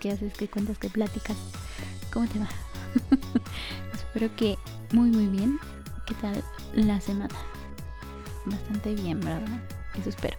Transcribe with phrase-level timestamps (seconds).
[0.00, 0.32] ¿Qué haces?
[0.34, 0.78] ¿Qué cuentas?
[0.78, 1.36] ¿Qué pláticas?
[2.12, 2.48] ¿Cómo te va?
[3.92, 4.56] Espero que
[4.92, 5.58] muy muy bien.
[6.06, 7.34] ¿Qué tal la semana?
[8.44, 9.60] Bastante bien, ¿verdad?
[9.98, 10.36] Eso espero.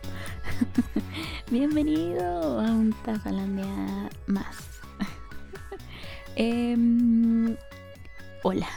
[1.52, 4.80] Bienvenido a un Tafalandia más.
[6.38, 7.58] Em,
[8.44, 8.70] hola.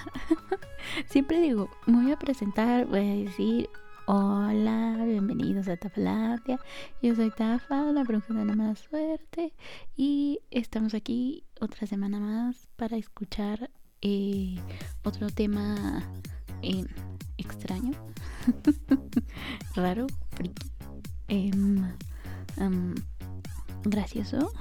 [1.08, 3.70] Siempre digo, me voy a presentar, voy a decir
[4.14, 6.60] hola, bienvenidos a Tafalandia.
[7.00, 9.54] Yo soy Tafa, la bruja de la mala suerte.
[9.96, 13.70] Y estamos aquí otra semana más para escuchar
[14.02, 14.56] eh,
[15.02, 16.02] otro tema
[16.60, 16.84] eh,
[17.38, 17.92] extraño,
[19.76, 20.70] raro, friki,
[21.28, 21.90] em,
[23.84, 24.52] gracioso.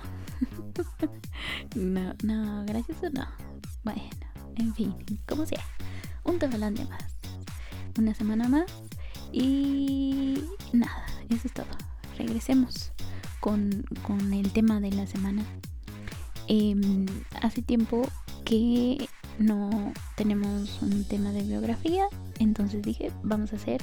[1.75, 3.27] no, no, gracioso no.
[3.83, 4.01] Bueno,
[4.55, 4.95] en fin,
[5.27, 5.65] como sea.
[6.23, 7.03] Un de más.
[7.97, 8.71] Una semana más.
[9.31, 10.43] Y
[10.73, 11.67] nada, eso es todo.
[12.17, 12.91] Regresemos
[13.39, 15.43] con, con el tema de la semana.
[16.47, 17.05] Em,
[17.41, 18.07] hace tiempo
[18.45, 19.07] que
[19.39, 22.05] no tenemos un tema de biografía,
[22.39, 23.81] entonces dije, vamos a hacer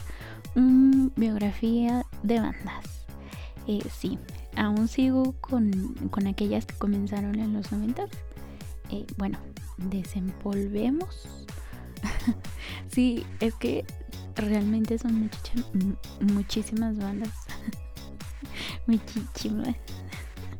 [0.54, 3.06] una biografía de bandas.
[3.66, 4.18] Eh, sí,
[4.56, 8.06] aún sigo con, con, aquellas que comenzaron en los 90.
[8.90, 9.38] Eh, bueno,
[9.76, 11.28] desempolvemos.
[12.88, 13.84] sí, es que
[14.38, 15.30] realmente son
[16.20, 17.32] muchísimas bandas.
[18.86, 19.76] muchísimas.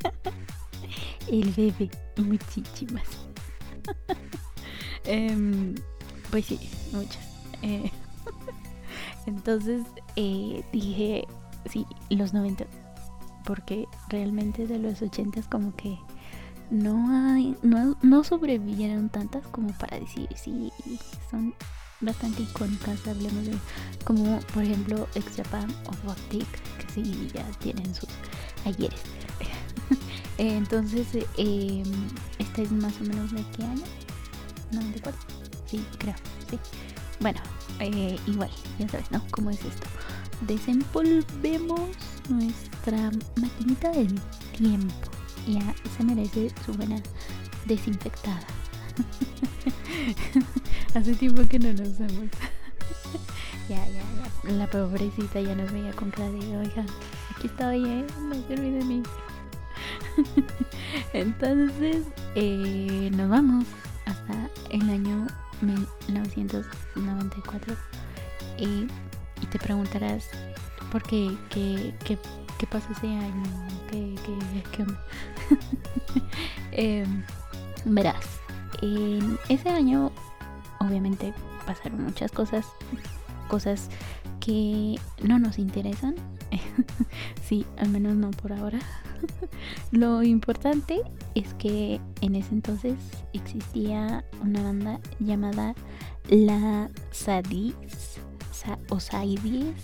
[1.29, 3.05] El bebé, muchísimas.
[5.05, 5.75] Em,
[6.31, 6.59] pues sí,
[6.93, 7.19] muchas.
[7.63, 7.91] Eh,
[9.27, 9.83] entonces
[10.17, 11.27] eh, dije,
[11.71, 12.67] sí, los 90,
[13.47, 15.99] porque realmente de los 80 como que
[16.71, 20.71] no hay, no, no sobrevivieron tantas como para decir, sí,
[21.31, 21.55] son
[22.01, 23.55] bastante icónicas, hablemos de
[24.05, 28.09] como por ejemplo Ex Japan o Boutique, que sí ya tienen sus
[28.65, 29.01] ayeres.
[30.39, 31.07] Entonces,
[31.37, 31.83] eh,
[32.39, 33.85] esta es más o menos de qué año?
[34.73, 35.21] 94.
[35.67, 36.15] Sí, creo,
[36.49, 36.59] sí.
[37.21, 37.41] Bueno,
[37.81, 39.23] eh, igual, ya sabes, ¿no?
[39.31, 39.87] ¿Cómo es esto?
[40.43, 41.91] Desempolvemos
[42.29, 44.15] nuestra maquinita del
[44.57, 45.11] tiempo.
[45.47, 47.03] Ya se merece su buena
[47.67, 48.47] desinfectada.
[50.95, 52.29] Hace tiempo que no nos vemos.
[53.69, 54.29] ya, ya, ya.
[54.53, 56.85] La pobrecita ya nos veía con cara oiga,
[57.35, 58.05] aquí estoy, ¿eh?
[58.21, 59.03] No se olvide de mí.
[61.13, 63.67] Entonces, eh, nos vamos
[64.07, 65.27] hasta el año
[65.61, 67.77] 1994
[68.59, 68.87] y,
[69.51, 70.31] te preguntarás
[70.91, 72.19] por qué, qué, qué,
[72.59, 73.45] qué pasó ese año,
[73.91, 74.39] qué, qué,
[74.77, 74.85] qué
[76.73, 77.07] eh,
[77.85, 78.38] verás,
[78.83, 80.13] en ese año
[80.81, 81.33] obviamente
[81.67, 82.67] pasaron muchas cosas,
[83.49, 83.89] cosas
[84.41, 86.15] que no nos interesan,
[87.43, 88.79] sí, al menos no por ahora.
[89.91, 91.03] Lo importante
[91.35, 92.95] es que en ese entonces
[93.33, 95.75] existía una banda llamada
[96.29, 97.75] La Sadis
[98.91, 99.75] o Saidis.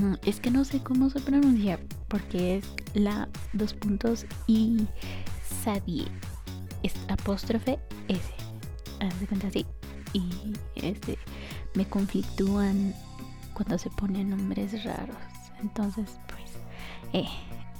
[0.00, 4.86] Mm, es que no sé cómo se pronuncia porque es la dos puntos y
[5.64, 6.06] Sadie
[6.82, 8.32] es apóstrofe S.
[9.00, 9.66] Haz cuenta así.
[10.12, 11.18] Y este
[11.74, 12.94] me conflictúan
[13.54, 15.16] cuando se ponen nombres raros.
[15.60, 16.50] Entonces, pues,
[17.12, 17.28] eh,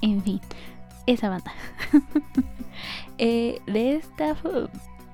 [0.02, 0.40] en fin,
[1.06, 1.52] esa banda.
[3.18, 4.36] eh, de esta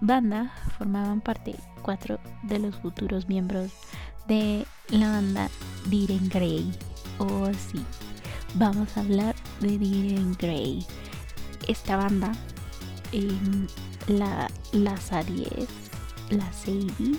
[0.01, 3.73] banda formaban parte cuatro de los futuros miembros
[4.27, 5.49] de la banda
[5.89, 6.73] Diren Grey.
[7.19, 7.85] Oh, sí,
[8.55, 10.85] vamos a hablar de Diren Grey.
[11.69, 12.33] Esta banda,
[13.13, 13.31] eh,
[14.07, 15.69] la, las Aries,
[16.31, 17.19] las Sadis,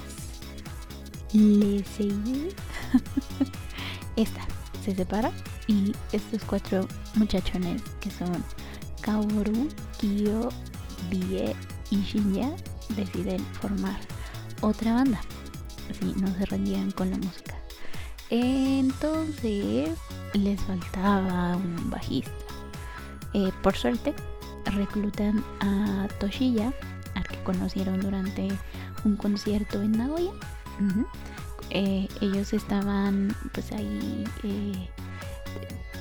[1.33, 2.55] Les Sadis,
[4.15, 4.41] esta
[4.83, 5.31] se separa
[5.67, 8.43] y estos cuatro muchachones que son
[9.01, 9.67] Kaoru,
[9.99, 10.49] Kyo,
[11.09, 11.55] Bie
[11.89, 12.51] y Shinya
[12.95, 13.99] deciden formar
[14.61, 15.21] otra banda.
[15.89, 17.55] Así no se rendían con la música.
[18.29, 19.89] Entonces
[20.33, 22.31] les faltaba un bajista.
[23.33, 24.13] Eh, por suerte
[24.71, 26.73] reclutan a Toshiya,
[27.15, 28.47] al que conocieron durante
[29.03, 30.31] un concierto en Nagoya.
[31.69, 34.89] Eh, ellos estaban pues ahí eh,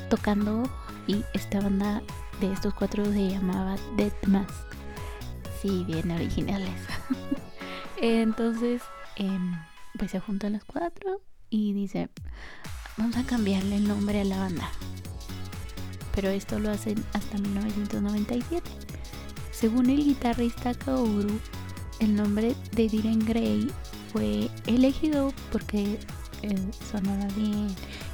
[0.08, 0.70] tocando
[1.06, 2.02] y esta banda
[2.40, 4.66] de estos cuatro se llamaba Dead Mask.
[5.60, 6.74] Sí, bien originales.
[8.00, 8.82] Entonces,
[9.16, 9.56] em,
[9.98, 12.10] pues se juntan los cuatro y dice,
[12.96, 14.70] vamos a cambiarle el nombre a la banda.
[16.16, 18.68] Pero esto lo hacen hasta 1997.
[19.52, 21.38] Según el guitarrista Kaoru,
[22.00, 23.70] el nombre de Diren Gray
[24.12, 25.98] fue elegido porque
[26.42, 27.68] eh, sonaba bien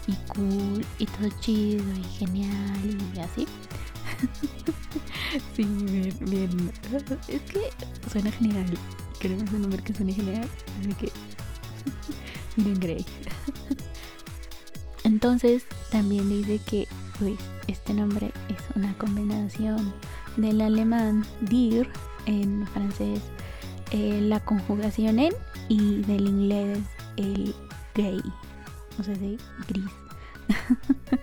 [0.07, 3.47] y cool y todo chido y genial y así.
[5.57, 6.73] sí, bien, bien.
[7.29, 7.71] Es que
[8.11, 8.67] suena genial.
[9.21, 10.49] Queremos un nombre que suene genial.
[10.81, 11.13] Así que
[12.57, 13.07] miren Grey.
[15.05, 16.89] Entonces también dice que
[17.69, 19.93] este nombre es una combinación
[20.37, 21.89] del alemán dir
[22.27, 23.21] en francés
[23.91, 25.33] eh, la conjugación en
[25.69, 26.79] y del inglés
[27.17, 27.55] el
[27.95, 28.23] gray,
[28.99, 29.15] o sea,
[29.69, 29.85] gris.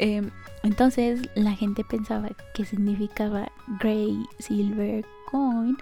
[0.00, 0.30] Em,
[0.62, 3.50] entonces la gente pensaba que significaba
[3.80, 5.76] gray silver coin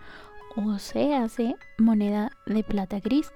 [0.57, 3.31] o se hace moneda de plata gris.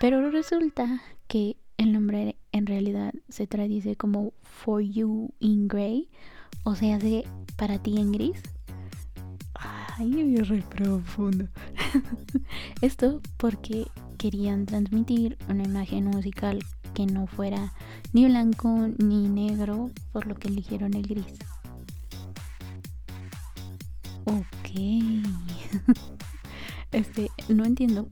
[0.00, 6.08] Pero resulta que el nombre en realidad se traduce como for you in gray
[6.64, 7.24] o se hace
[7.56, 8.42] para ti en gris.
[9.54, 11.48] Ay, re profundo.
[12.82, 13.86] Esto porque
[14.18, 16.58] querían transmitir una imagen musical
[16.94, 17.72] que no fuera
[18.12, 21.34] ni blanco ni negro, por lo que eligieron el gris.
[24.24, 24.70] Ok.
[26.92, 28.08] Este, no entiendo.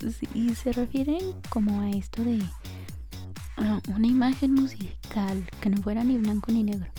[0.00, 2.42] Si se refieren como a esto de
[3.56, 6.90] una imagen musical que no fuera ni blanco ni negro.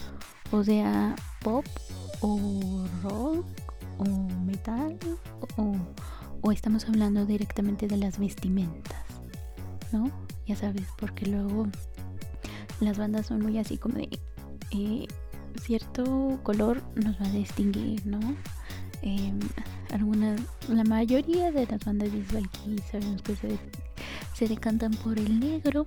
[0.51, 1.65] O sea, pop
[2.21, 3.45] o rock
[3.97, 4.05] o
[4.45, 4.97] metal
[5.57, 5.75] o,
[6.41, 9.03] o estamos hablando directamente de las vestimentas,
[9.91, 10.09] ¿no?
[10.45, 11.67] Ya sabes, porque luego
[12.79, 14.09] las bandas son muy así como de
[14.71, 15.07] eh,
[15.61, 18.19] cierto color nos va a distinguir, ¿no?
[19.01, 19.39] Em,
[19.91, 23.59] algunas, la mayoría de las bandas visual aquí sabemos que se,
[24.33, 25.85] se decantan por el negro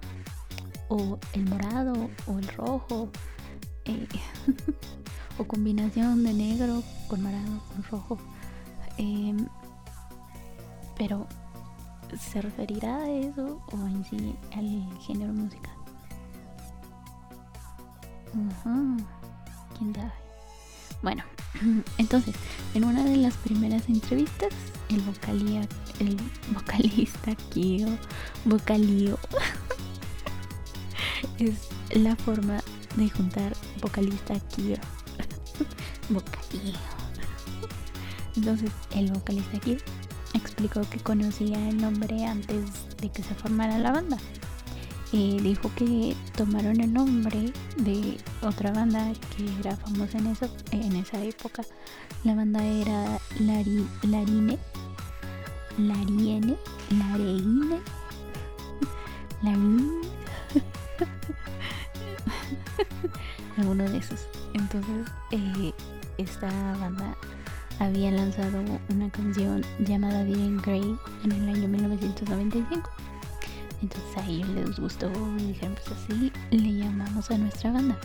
[0.90, 3.08] o el morado o el rojo
[3.86, 4.06] eh,
[5.38, 8.18] o combinación de negro con morado con rojo.
[8.98, 9.46] Em,
[10.98, 11.26] pero
[12.20, 15.80] se referirá a eso o en sí al género musical
[19.78, 20.12] quién sabe.
[21.02, 21.22] Bueno
[21.98, 22.34] entonces
[22.74, 24.50] en una de las primeras entrevistas
[24.88, 25.66] el vocalía
[25.98, 26.16] el
[26.52, 27.88] vocalista Kio
[28.44, 29.18] vocalío
[31.40, 32.60] es la forma
[32.96, 34.76] de juntar vocalista Kio
[36.08, 36.78] vocalío
[38.36, 39.76] entonces el vocalista Kio
[40.34, 42.64] explicó que conocía el nombre antes
[43.00, 44.18] de que se formara la banda.
[45.12, 50.94] Y dijo que tomaron el nombre de otra banda que era famosa en, eso, en
[50.96, 51.62] esa época.
[52.22, 54.58] La banda era Lari, Larine,
[55.78, 56.56] Lariene,
[56.90, 57.80] Lareine,
[59.42, 60.09] Larine,
[63.60, 64.26] alguno de esos.
[64.54, 65.72] Entonces, eh,
[66.18, 66.48] esta
[66.78, 67.16] banda
[67.78, 72.90] había lanzado una canción llamada Bien Grey en el año 1995.
[73.82, 77.96] Entonces a ellos les gustó y dijeron, pues así le llamamos a nuestra banda.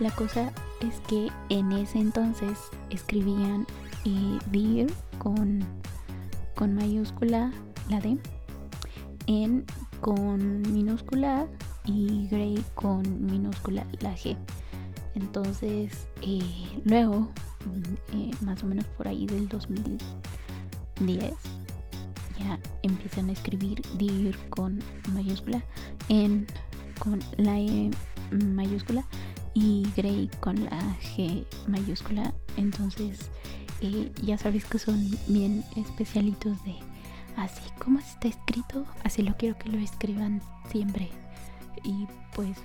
[0.00, 0.50] La cosa
[0.80, 2.58] es que en ese entonces
[2.90, 3.66] escribían
[4.04, 4.86] eh,
[5.18, 5.64] con,
[6.56, 7.52] con mayúscula
[7.88, 8.18] la D,
[9.26, 9.64] en
[10.00, 11.46] con minúscula
[11.84, 14.36] y Grey con minúscula la G.
[15.14, 16.40] Entonces, eh,
[16.84, 17.30] luego,
[18.12, 21.34] eh, más o menos por ahí del 2010,
[22.38, 25.62] ya empiezan a escribir DIR con mayúscula,
[26.08, 26.46] en
[26.98, 27.90] con la E
[28.30, 29.04] mayúscula
[29.54, 32.32] y Grey con la G mayúscula.
[32.56, 33.30] Entonces,
[33.80, 36.76] eh, ya sabéis que son bien especialitos de
[37.36, 41.10] así como está escrito, así lo quiero que lo escriban siempre.
[41.82, 42.56] Y pues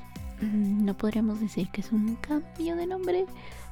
[0.41, 3.25] no podríamos decir que es un cambio de nombre,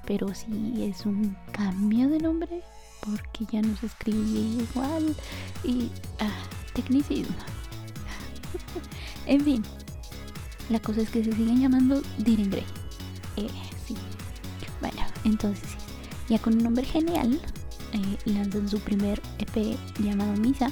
[0.05, 2.62] pero sí es un cambio de nombre
[3.01, 5.15] porque ya no se escribe igual
[5.63, 5.89] y
[6.20, 6.43] ah,
[6.74, 7.36] tecnicismo.
[9.25, 9.63] en fin,
[10.70, 12.65] la cosa es que se siguen llamando Diren Grey.
[13.38, 13.50] Eh,
[13.86, 13.96] sí.
[14.79, 15.70] Bueno, entonces
[16.29, 17.39] ya con un nombre genial,
[17.91, 20.72] eh, lanzan su primer EP llamado Misa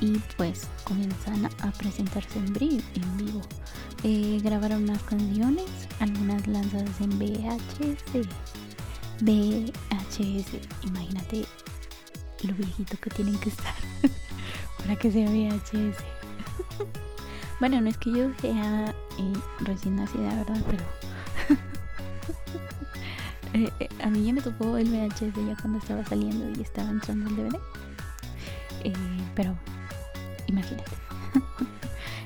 [0.00, 3.40] y pues comienzan a presentarse en, en vivo.
[4.02, 5.66] Eh, grabaron unas canciones,
[5.98, 8.26] algunas lanzadas en VHS,
[9.20, 10.46] VHS,
[10.86, 11.44] imagínate
[12.42, 13.74] lo viejito que tienen que estar
[14.78, 15.98] para que sea VHS.
[17.60, 20.62] bueno, no es que yo sea eh, recién nacida, ¿verdad?
[20.70, 20.84] Pero
[23.64, 26.90] eh, eh, a mí ya me tocó el VHS ya cuando estaba saliendo y estaba
[26.90, 27.60] entrando el DVD.
[29.34, 29.54] pero
[30.46, 30.90] imagínate.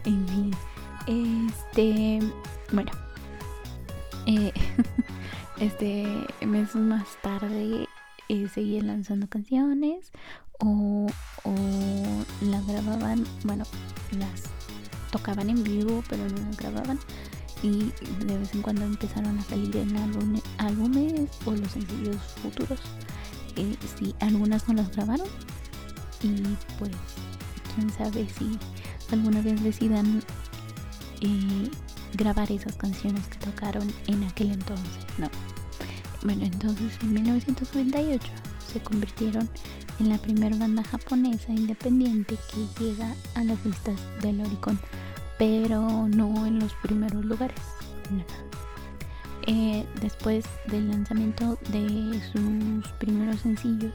[0.05, 0.57] en fin,
[1.07, 2.21] este,
[2.73, 2.93] bueno,
[5.59, 7.87] este meses más tarde
[8.29, 10.13] eh, seguían lanzando canciones
[10.61, 11.07] o,
[12.41, 13.65] las grababan, bueno,
[14.19, 14.45] las
[15.11, 16.99] tocaban en vivo, pero no las grababan.
[17.63, 17.93] Y
[18.27, 19.97] de vez en cuando empezaron a salir en
[20.59, 22.81] álbumes o los sencillos futuros.
[23.57, 25.27] Eh, sí, algunas no las grabaron.
[26.23, 26.43] Y
[26.79, 26.93] pues,
[27.75, 28.59] quién sabe si
[29.13, 30.23] alguna vez decidan
[31.25, 31.71] eh,
[32.15, 35.29] grabar esas canciones que tocaron en aquel entonces, ¿no?
[36.23, 38.27] Bueno, entonces en 1998
[38.73, 39.49] se convirtieron
[40.01, 44.79] en la primera banda japonesa independiente que llega a las listas del Oricon,
[45.39, 47.61] pero no en los primeros lugares.
[49.47, 53.95] Eh, después del lanzamiento de sus primeros sencillos,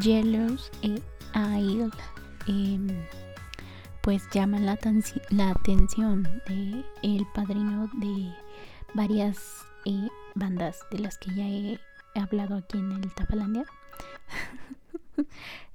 [0.00, 1.00] Yellows e
[1.34, 1.92] Idol,
[2.46, 2.88] em,
[4.08, 4.78] pues llaman la,
[5.28, 8.32] la atención de el padrino de
[8.94, 9.36] varias
[9.84, 11.78] eh, bandas de las que ya he
[12.14, 13.66] hablado aquí en el Tapalandia.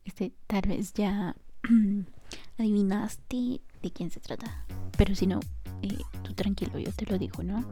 [0.05, 1.35] este, tal vez ya
[2.57, 4.65] adivinaste de quién se trata.
[4.97, 5.39] Pero si no,
[5.83, 7.63] eh, tú tranquilo, yo te lo digo, ¿no?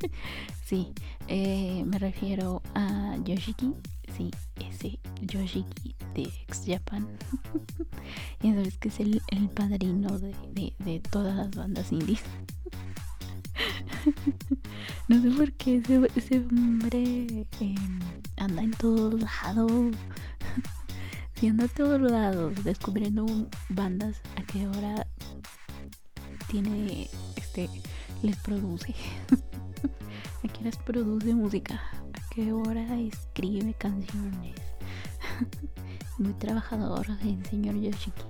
[0.66, 0.92] sí,
[1.28, 3.72] eh, me refiero a Yoshiki.
[4.16, 7.08] Sí, ese Yoshiki de Ex Japan.
[8.42, 9.20] y sabes que es el,
[9.54, 12.22] padrino de, todas las bandas indies.
[15.08, 15.82] no sé por qué
[16.14, 18.00] ese, hombre em,
[18.36, 19.70] anda en todos lados
[21.34, 23.26] siendo a todos lados, descubriendo
[23.68, 25.06] bandas a qué hora
[26.48, 27.68] tiene, este,
[28.22, 28.94] les produce,
[30.42, 31.80] a qué les produce música,
[32.34, 34.54] a qué hora escribe canciones.
[36.18, 38.22] Muy trabajador el señor Yoshiki.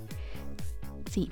[1.10, 1.30] Sí.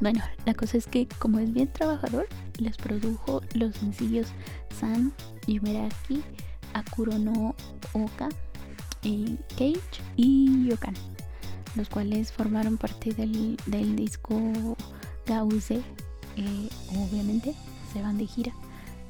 [0.00, 4.28] Bueno, la cosa es que como es bien trabajador, les produjo los sencillos
[4.78, 5.12] San,
[5.46, 6.22] Yumeraki,
[6.74, 7.54] Akuro no
[7.92, 8.28] Oka,
[9.02, 10.94] Cage y Yokan,
[11.74, 13.56] los cuales formaron parte del,
[13.96, 14.38] disco
[15.26, 15.82] Gause.
[16.36, 17.54] Eh, obviamente
[17.92, 18.52] se van de gira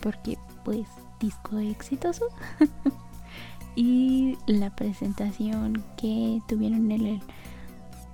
[0.01, 0.87] porque pues
[1.21, 2.27] disco exitoso.
[3.77, 7.23] y la presentación que tuvieron en el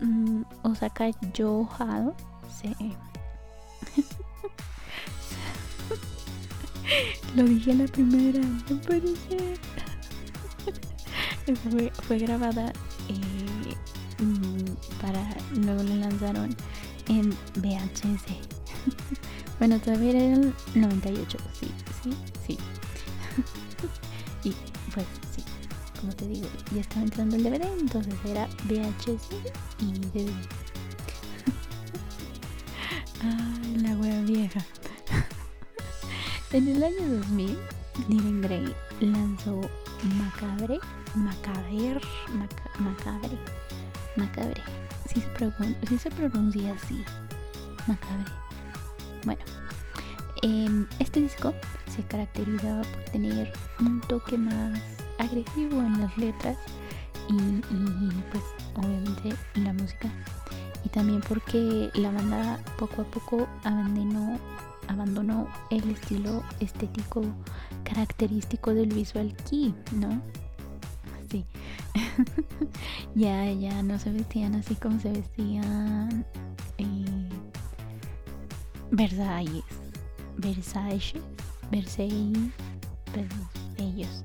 [0.01, 2.15] mm, Osaka Yohado
[2.51, 2.69] se...
[7.35, 9.59] Lo dije la primera, me parece
[12.07, 12.73] fue, grabada
[13.09, 13.75] eh,
[14.23, 16.55] mm, para luego la lanzaron
[17.09, 18.27] en VHS.
[19.59, 21.71] bueno, todavía era el 98, sí,
[22.03, 22.11] sí,
[22.47, 22.59] sí.
[26.73, 29.29] Ya estaba entrando el DVD, entonces era VHS
[29.81, 30.31] y DVD.
[33.23, 34.65] Ay, la wea vieja.
[36.53, 37.59] en el año 2000,
[38.09, 39.61] Living Grey lanzó
[40.19, 40.81] Macabre
[41.15, 42.01] Macaber,
[42.81, 43.39] macabre,
[44.17, 44.61] macabre.
[45.09, 47.05] Si se, se pronuncia así,
[47.87, 48.33] macabre.
[49.25, 49.43] Bueno,
[50.43, 51.55] em, este disco
[51.95, 54.81] se caracterizaba por tener un toque más
[55.19, 56.57] agresivo en las letras
[57.29, 57.61] y,
[58.31, 58.45] pues
[58.77, 60.11] obviamente la música.
[60.85, 64.39] Y también porque la banda poco a poco abandonó
[64.89, 67.23] abandonó el estilo estético
[67.85, 70.21] característico del visual key, ¿no?
[73.15, 76.25] ya, ya no se vestían así como se vestían
[76.79, 77.29] eh,
[78.91, 79.65] Versalles,
[80.37, 81.15] Versailles,
[81.71, 82.53] Versailles,
[83.79, 84.23] ellos.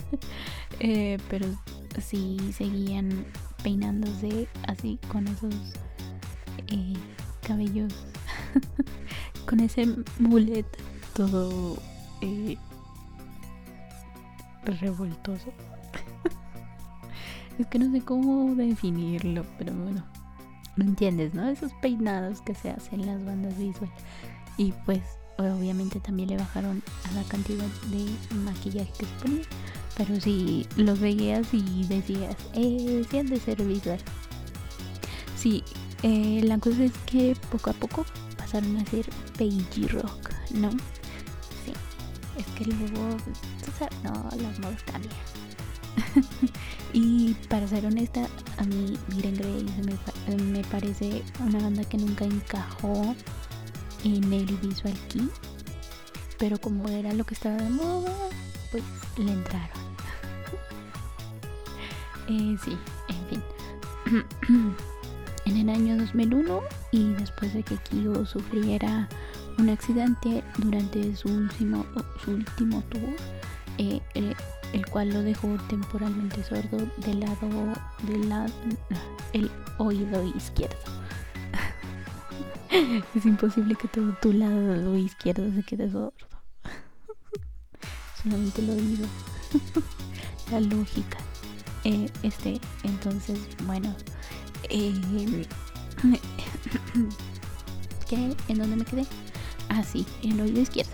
[0.80, 1.46] eh, pero
[2.00, 3.24] sí seguían
[3.62, 5.54] peinándose así con esos
[6.68, 6.94] eh,
[7.46, 7.92] cabellos,
[9.46, 9.86] con ese
[10.18, 10.66] mulet
[11.14, 11.76] todo
[12.20, 12.56] eh,
[14.64, 15.52] revoltoso.
[17.58, 20.04] es que no sé cómo definirlo, pero bueno,
[20.76, 21.48] lo entiendes, ¿no?
[21.48, 23.94] Esos peinados que se hacen en las bandas visuales.
[24.56, 25.02] Y pues
[25.38, 29.44] obviamente también le bajaron a la cantidad de maquillaje que se ponía.
[29.96, 33.98] Pero si los veías y decías, eh, sí han de ser visual.
[35.36, 35.62] Sí,
[36.02, 38.06] eh, la cosa es que poco a poco
[38.36, 39.06] pasaron a ser
[39.38, 40.70] beige rock, ¿no?
[42.36, 43.16] Es que luego,
[44.04, 45.14] no, las modas cambian.
[46.92, 49.66] y para ser honesta, a mí Miren Grey
[50.26, 53.14] me, me, parece una banda que nunca encajó
[54.04, 55.28] en el visual key.
[56.38, 58.12] Pero como era lo que estaba de moda,
[58.70, 58.82] pues
[59.18, 59.81] le entraron.
[62.28, 62.76] Eh, sí,
[63.08, 64.76] en fin.
[65.44, 66.60] en el año 2001
[66.90, 69.08] y después de que Kyo sufriera
[69.58, 71.84] un accidente durante su último,
[72.24, 73.14] su último tour,
[73.78, 78.52] eh, el, cual lo dejó temporalmente sordo del lado del lado
[79.32, 80.76] el oído izquierdo.
[83.14, 86.12] es imposible que todo tu lado izquierdo se quede sordo.
[88.22, 89.06] Solamente lo digo.
[90.50, 91.18] La lógica.
[91.84, 93.94] Eh, este, entonces, bueno.
[94.68, 94.94] Eh,
[98.08, 98.36] ¿Qué?
[98.48, 99.06] ¿En dónde me quedé?
[99.68, 100.92] Ah, sí, en el oído izquierdo.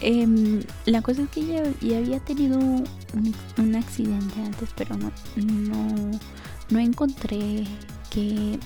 [0.00, 6.10] Em, la cosa es que ya, ya había tenido un, accidente antes, pero no, no,
[6.70, 7.64] no encontré
[8.10, 8.58] que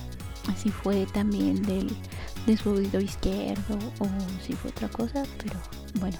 [0.51, 1.95] así fue también del,
[2.47, 4.07] de su oído izquierdo o
[4.45, 5.59] si fue otra cosa, pero
[5.99, 6.17] bueno,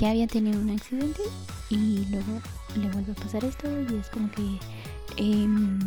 [0.00, 1.20] ya había tenido un accidente
[1.68, 2.40] y luego
[2.74, 4.58] le vuelve a pasar esto y es como que
[5.18, 5.78] em,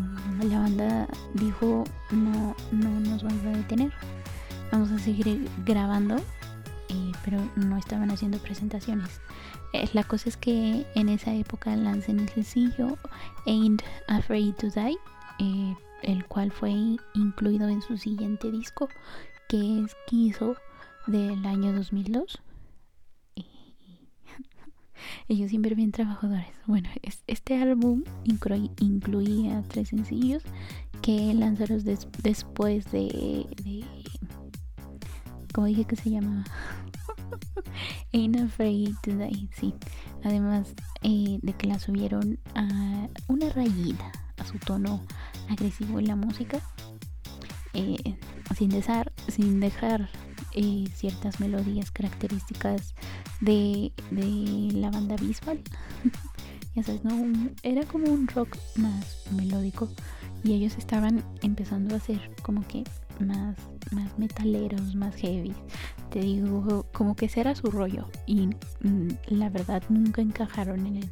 [0.43, 3.91] la banda dijo no, no nos vamos a detener,
[4.71, 6.17] vamos a seguir grabando,
[6.89, 9.19] eh, pero no estaban haciendo presentaciones.
[9.73, 12.97] Eh, la cosa es que en esa época lancen el sencillo
[13.47, 14.97] Ain't Afraid to Die,
[15.39, 16.69] eh, el cual fue
[17.15, 18.89] incluido en su siguiente disco,
[19.49, 20.55] que es Kizo
[21.07, 22.39] del año 2002.
[25.27, 26.47] Ellos siempre bien trabajadores.
[26.65, 26.89] Bueno,
[27.27, 28.03] este álbum
[28.79, 30.43] incluía tres sencillos
[31.01, 31.83] que lanzaron
[32.23, 33.85] después de, de...
[35.53, 36.45] ¿Cómo dije que se llamaba?
[38.13, 39.73] Ain't Afraid to Die, sí.
[40.23, 45.01] Además eh, de que la subieron a una rayita a su tono
[45.49, 46.59] agresivo en la música,
[47.73, 47.97] eh,
[48.55, 50.09] sin dejar, sin dejar
[50.55, 52.95] eh, ciertas melodías características
[53.41, 53.91] de,
[54.73, 55.61] la banda visual.
[56.75, 57.51] ya sabes, ¿no?
[57.63, 59.89] era como un rock más melódico
[60.43, 62.83] y ellos estaban empezando a hacer como que
[63.19, 63.57] más,
[63.91, 65.53] más metaleros, más heavy.
[66.09, 68.47] Te digo, como que ese era su rollo y
[68.81, 71.11] mm, la verdad nunca encajaron en el,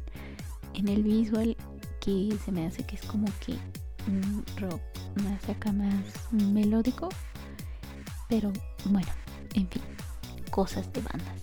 [0.74, 1.56] en el visual
[2.00, 3.56] que se me hace que es como que
[4.08, 4.80] un rock
[5.24, 7.08] más acá más melódico.
[8.28, 8.52] Pero
[8.86, 9.08] bueno,
[9.54, 9.82] en fin,
[10.50, 11.36] cosas de bandas.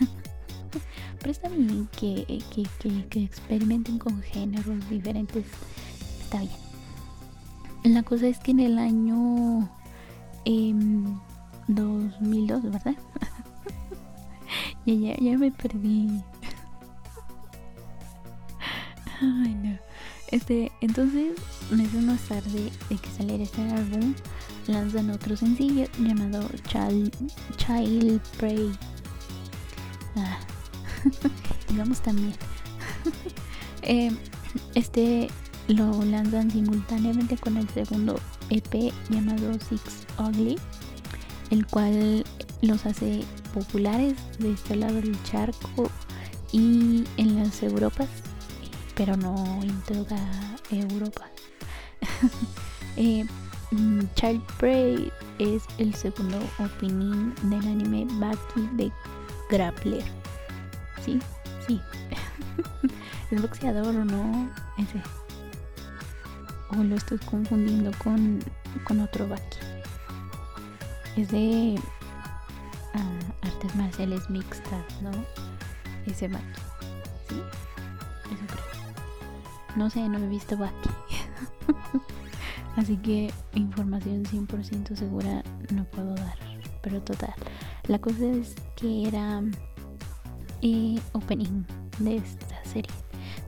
[1.18, 5.44] Pero está bien que, que, experimenten con géneros diferentes.
[6.20, 6.68] Está bien.
[7.84, 9.68] La cosa es que en el año
[10.44, 12.96] 2002, em, ¿verdad?
[14.86, 16.22] ya, ya, ya me perdí.
[19.20, 19.78] Ay, no.
[20.30, 21.32] Este, entonces,
[21.70, 24.14] meses más tarde de que saliera este álbum,
[24.68, 27.12] lanzan otro sencillo llamado Child,
[27.56, 28.70] Child Prey.
[30.16, 30.38] Ah.
[31.68, 32.34] digamos también.
[33.82, 34.10] Eh,
[34.74, 35.28] este
[35.68, 40.58] lo lanzan simultáneamente con el segundo EP llamado Six Ugly,
[41.50, 42.24] el cual
[42.60, 45.90] los hace populares de este lado del charco
[46.52, 48.08] y en las Europas,
[48.94, 50.18] pero no en toda
[50.70, 51.30] Europa.
[52.96, 53.24] eh,
[53.70, 58.90] Child Prey es el segundo opening del anime Baki de
[59.50, 60.04] Grappler.
[61.04, 61.20] ¿Sí?
[61.66, 61.80] Sí.
[63.30, 64.50] ¿Es boxeador o no?
[64.78, 65.02] Ese.
[66.70, 68.42] O lo estoy confundiendo con,
[68.84, 69.58] con otro Baki.
[71.16, 71.78] Es de
[72.94, 75.10] ah, artes marciales mixtas, ¿no?
[76.06, 76.44] Ese Baki.
[77.28, 77.42] ¿Sí?
[78.32, 79.76] Eso creo.
[79.76, 80.88] No sé, no he visto Baki.
[82.78, 85.42] Así que información 100% segura
[85.74, 86.38] no puedo dar.
[86.80, 87.34] Pero total.
[87.88, 89.42] La cosa es que era
[90.62, 91.64] eh, opening
[91.98, 92.92] de esta serie.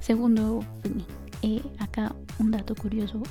[0.01, 1.05] Segundo opening.
[1.43, 3.23] Eh, acá un dato curioso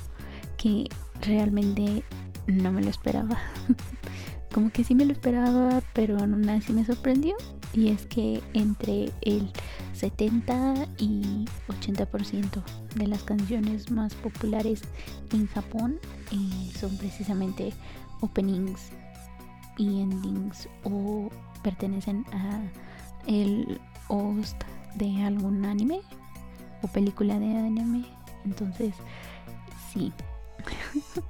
[0.56, 0.88] que
[1.20, 2.02] realmente
[2.46, 3.36] no me lo esperaba.
[4.54, 7.36] Como que sí me lo esperaba, pero aún así me sorprendió.
[7.74, 9.52] Y es que entre el
[10.00, 12.62] 70 y 80%
[12.94, 14.80] de las canciones más populares
[15.30, 15.98] en Japón
[16.32, 17.74] eh, son precisamente
[18.22, 18.92] openings
[19.76, 21.28] y endings o
[21.62, 22.62] pertenecen a
[23.26, 24.56] el host
[24.94, 26.00] de algún anime
[26.80, 28.06] o película de anime.
[28.46, 28.94] Entonces,
[29.92, 30.14] sí.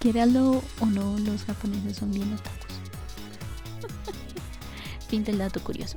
[0.00, 2.80] Quieralo o no, los japoneses son bien otakus.
[5.08, 5.96] fin del dato curioso.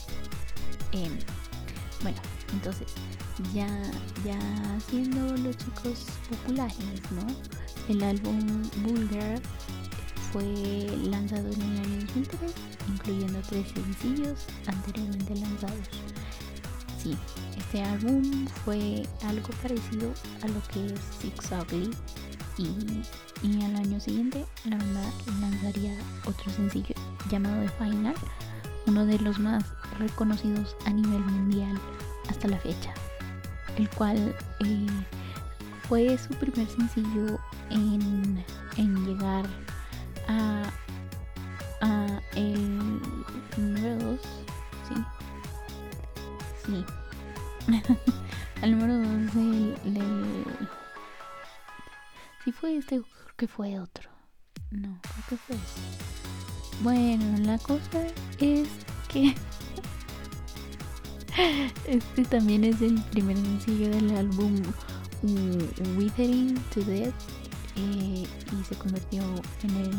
[0.91, 1.09] Eh,
[2.01, 2.17] bueno,
[2.53, 2.87] entonces,
[3.53, 3.67] ya,
[4.23, 4.39] ya
[4.89, 7.25] siendo los chicos populares, ¿no?
[7.87, 9.41] El álbum Vulgar
[10.31, 10.43] fue
[11.03, 12.53] lanzado en el año 2003,
[12.89, 15.87] incluyendo tres sencillos anteriormente lanzados.
[17.01, 17.15] Sí,
[17.57, 21.91] este álbum fue algo parecido a lo que es Six Ugly
[22.57, 26.95] y, y al año siguiente la banda lanzaría otro sencillo
[27.29, 28.15] llamado The Final,
[28.87, 29.65] uno de los más
[29.99, 31.77] reconocidos a nivel mundial
[32.29, 32.93] hasta la fecha,
[33.77, 34.87] el cual eh,
[35.87, 38.43] fue su primer sencillo en,
[39.05, 39.45] llegar
[40.27, 40.63] a,
[41.81, 43.01] a el
[43.57, 44.19] número 2,
[44.87, 44.95] sí.
[46.65, 46.85] Sí.
[48.61, 50.45] al número 2 del, del...
[52.43, 54.09] Si fue este, creo que fue otro.
[54.71, 55.81] No, creo que fue este.
[56.81, 58.05] Bueno, la cosa
[58.39, 58.67] es
[59.07, 59.33] que
[61.87, 64.55] este también es el primer sencillo del álbum
[65.97, 67.13] Withering to Death
[67.75, 69.23] eh, y se convirtió
[69.63, 69.91] en el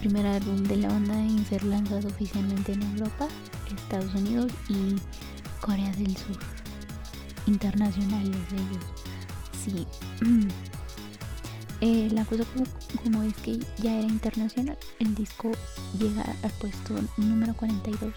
[0.00, 3.28] primer álbum de la banda en ser lanzado oficialmente en Europa,
[3.74, 4.96] Estados Unidos y
[5.60, 6.38] Corea del Sur.
[7.46, 8.84] Internacionales ellos.
[9.64, 9.86] Sí.
[11.88, 12.42] Eh, la cosa
[13.04, 15.52] como, es que ya era internacional, el disco
[15.96, 18.12] llega al puesto número 42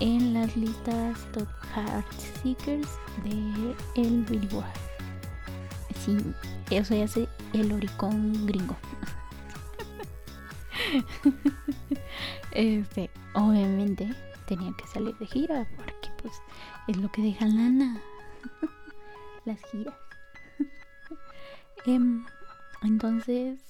[0.00, 2.90] en las listas Top Heart Seekers
[3.24, 4.66] de el Billboard.
[6.04, 6.18] Sí,
[6.70, 8.76] eso ya hace el Oricon gringo.
[12.50, 16.34] este, obviamente tenía que salir de gira porque pues
[16.88, 18.02] es lo que deja lana.
[19.46, 19.94] Las giras.
[21.86, 22.24] Em,
[22.84, 23.60] entonces,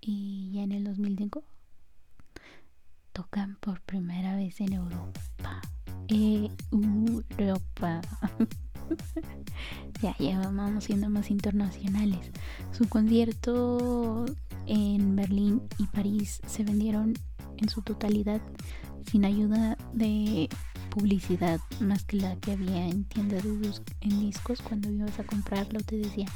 [0.00, 1.44] y ya en el 2005
[3.12, 5.20] tocan por primera vez en Europa.
[6.08, 8.00] Europa.
[10.02, 12.30] ya, ya vamos siendo más internacionales.
[12.72, 14.26] Su concierto
[14.66, 17.14] en Berlín y París se vendieron
[17.56, 18.40] en su totalidad
[19.10, 20.48] sin ayuda de
[20.90, 25.80] publicidad más que la que había en tiendas de en discos cuando ibas a comprarlo
[25.80, 26.26] te decía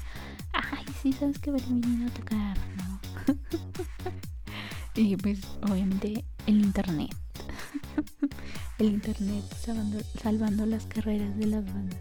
[1.07, 2.57] sí sabes que va a tocar
[4.97, 7.14] y pues obviamente el internet.
[8.79, 9.45] El internet
[10.21, 12.01] salvando, las carreras de las bandas.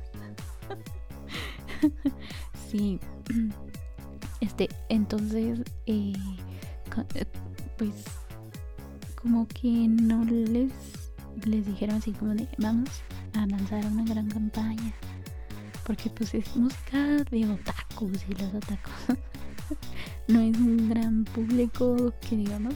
[2.72, 3.00] Sí.
[4.42, 6.14] Este entonces eh,
[7.14, 7.26] eh,
[7.78, 7.94] pues
[9.16, 10.72] como que no les
[11.46, 12.90] les dijeron así como de vamos
[13.34, 14.94] a lanzar una gran campaña
[15.86, 17.46] porque pues es música de
[18.02, 19.18] y los otakus
[20.28, 22.74] no es un gran público que digamos.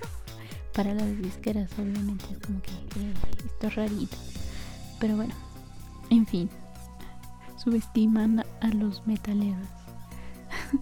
[0.74, 3.14] Para las disqueras obviamente es como que eh,
[3.44, 4.16] esto es rarito.
[5.00, 5.34] Pero bueno
[6.10, 6.50] en fin.
[7.56, 9.68] Subestiman a los metaleros.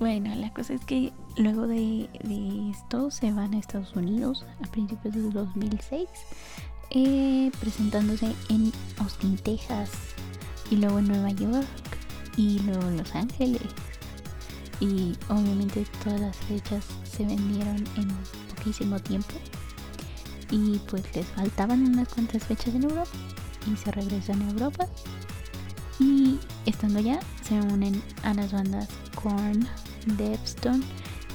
[0.00, 2.08] Bueno la cosa es que Luego de,
[2.68, 6.08] esto se van a Estados Unidos a principios del 2006,
[6.90, 9.90] eh, presentándose en Austin, Texas,
[10.68, 11.64] y luego en Nueva York,
[12.38, 13.60] y luego Los Ángeles.
[14.80, 18.08] Y obviamente todas las fechas se vendieron en
[18.54, 19.34] poquísimo tiempo.
[20.50, 23.10] Y pues les faltaban unas cuantas fechas en Europa
[23.70, 24.86] y se regresan a Europa.
[25.98, 28.88] Y estando ya, se unen a las bandas
[29.20, 29.68] Korn,
[30.16, 30.84] Devstone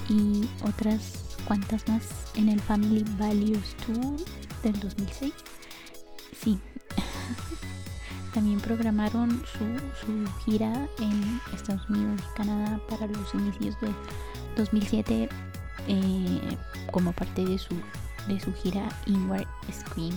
[0.09, 2.03] y otras cuantas más
[2.35, 4.15] en el Family Values Tour
[4.63, 5.33] del 2006.
[8.33, 9.63] También programaron su,
[10.43, 13.93] gira en Estados Unidos y Canadá para los inicios del
[14.57, 15.29] 2007
[15.87, 16.57] eh,
[16.91, 17.75] como parte de su,
[18.27, 20.13] de su gira Inward Scream.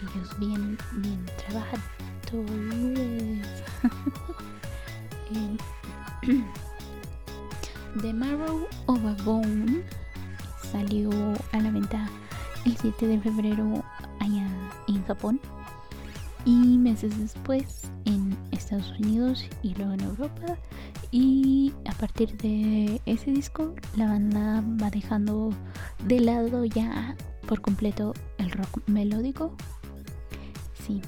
[0.00, 1.94] Ellos bien, bien trabajadores.
[5.32, 5.56] eh,
[8.00, 9.82] The Marrow of a Bone
[10.70, 11.10] salió
[11.52, 12.08] a la venta
[12.64, 13.84] el 7 de febrero
[14.20, 14.46] allá
[14.88, 15.40] en Japón
[16.44, 20.56] y meses después en Estados Unidos y luego en Europa.
[21.10, 25.50] Y a partir de ese disco la banda va dejando
[26.04, 29.56] de lado ya por completo el rock melódico.
[30.86, 31.00] Sí.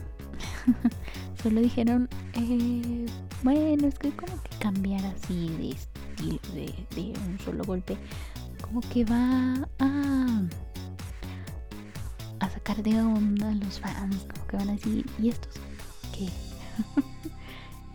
[1.43, 3.07] Solo dijeron eh,
[3.43, 5.77] bueno es que como que cambiar así de
[6.55, 7.97] de, un solo golpe,
[8.63, 10.43] como que va a,
[12.67, 15.55] sacar de onda los fans, como que van a decir, ¿y estos
[16.13, 16.29] qué?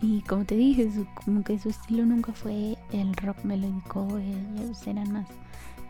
[0.00, 0.90] y como te dije,
[1.24, 5.26] como que su estilo nunca fue el rock melódico, ellos eran más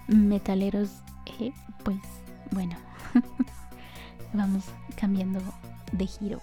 [0.08, 0.90] metaleros,
[1.38, 1.52] eh,
[1.84, 1.98] pues
[2.50, 2.76] bueno,
[4.32, 4.64] vamos
[4.96, 5.40] cambiando
[5.92, 6.40] de giro,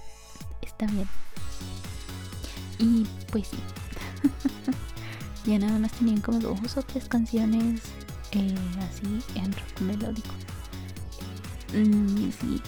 [0.61, 1.07] está bien.
[2.77, 3.57] Y pues sí.
[5.51, 7.81] ya nada más tenían como dos o tres canciones
[8.31, 10.48] eh, así en rock melódico.
[11.73, 12.61] Mm, sí.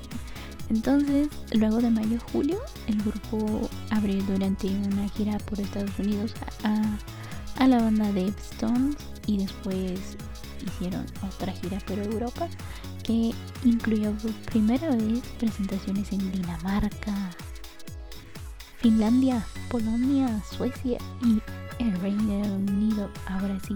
[0.70, 7.68] Entonces, luego de mayo-julio, el grupo abrió durante una gira por Estados Unidos a, a
[7.68, 10.16] la banda de Stones y después
[10.66, 12.48] hicieron otra gira por Europa
[13.02, 13.32] que
[13.64, 17.30] incluyó por primera vez presentaciones en Dinamarca,
[18.78, 21.40] Finlandia, Polonia, Suecia y
[21.82, 23.10] el Reino Unido.
[23.26, 23.74] Ahora sí,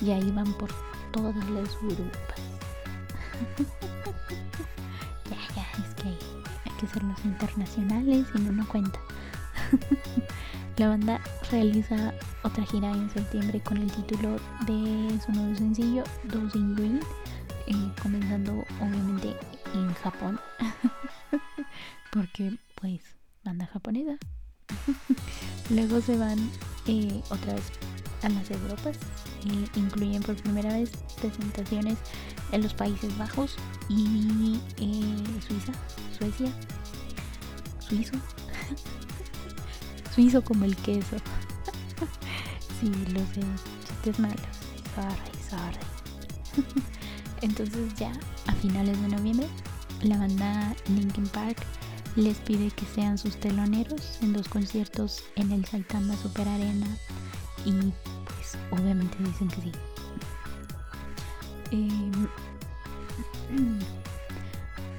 [0.00, 0.70] y ahí van por
[1.12, 2.40] todas las Europas.
[6.86, 8.98] Que los internacionales y no nos cuenta.
[10.76, 11.20] La banda
[11.50, 17.00] realiza otra gira en septiembre con el título de su nuevo sencillo, Dosing Green,
[17.66, 19.34] eh, comenzando obviamente
[19.72, 20.38] en Japón,
[22.12, 23.00] porque pues
[23.42, 24.18] banda japonesa.
[25.70, 26.38] Luego se van
[26.86, 27.72] eh, otra vez
[28.22, 28.98] a las Europas
[29.44, 31.96] e incluyen por primera vez presentaciones
[32.52, 33.56] en los Países Bajos
[33.88, 35.72] y eh, Suiza,
[36.18, 36.52] Suecia,
[37.88, 38.16] Suizo,
[40.14, 41.16] Suizo como el queso.
[42.80, 43.40] sí, lo sé,
[43.86, 44.40] chistes malos.
[44.94, 46.66] Sorry, sorry.
[47.42, 48.12] Entonces ya
[48.46, 49.46] a finales de noviembre
[50.02, 51.58] la banda Linkin Park
[52.16, 56.86] les pide que sean sus teloneros en dos conciertos en el Saltama Super Arena
[57.64, 57.72] y
[58.24, 59.72] pues obviamente dicen que sí.
[61.72, 62.28] Em,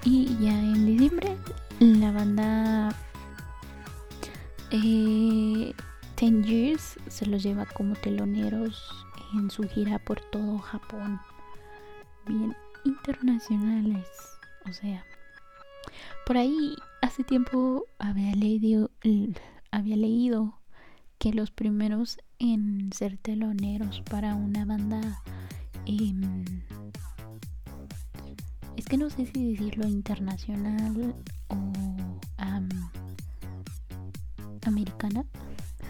[0.04, 1.38] y ya en diciembre
[1.80, 2.96] la banda
[4.72, 5.74] eh,
[6.16, 11.20] Ten Years se los lleva como teloneros en su gira por todo Japón.
[12.26, 12.56] Bien
[12.88, 14.08] internacionales.
[14.68, 15.06] O sea,
[16.26, 18.92] por ahí hace tiempo había leído,
[19.72, 20.60] había leído
[21.20, 25.22] que los primeros en ser teloneros para una banda
[25.86, 26.46] em,
[28.76, 31.16] es que no sé si decirlo internacional
[31.50, 31.68] o
[34.68, 35.26] americana.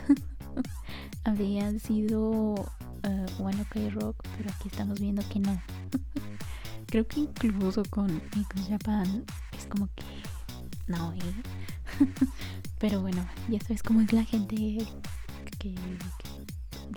[1.23, 5.61] Había sido uh, One Ok Rock pero aquí estamos viendo que no.
[6.87, 9.25] Creo que incluso con X Japan
[9.57, 10.03] es como que
[10.87, 11.99] no ¿eh?
[12.79, 14.77] pero bueno ya sabes cómo es la gente
[15.59, 15.75] que,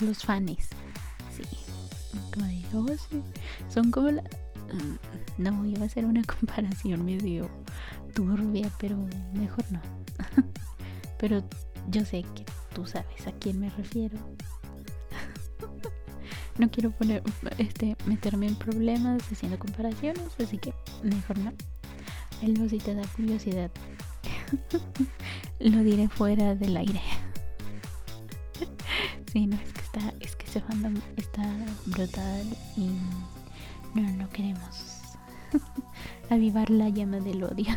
[0.01, 0.69] los fans
[1.35, 1.43] sí
[2.33, 7.51] como digo oh, son como la mm, no iba a ser una comparación medio
[8.11, 8.97] turbia pero
[9.33, 9.81] mejor no.
[11.19, 11.45] Pero
[11.91, 12.45] yo sé que
[12.75, 14.19] tú sabes a quién me refiero.
[16.59, 17.23] No quiero poner
[17.57, 21.53] este meterme en problemas haciendo comparaciones así que mejor no.
[22.43, 23.71] Luego si te da curiosidad
[25.59, 27.01] lo diré fuera del aire.
[29.33, 31.43] Sí no es que está es que ese fandom está
[31.87, 32.47] brutal
[32.77, 32.91] y
[33.95, 35.01] no no queremos
[36.31, 37.77] avivar la llama del odio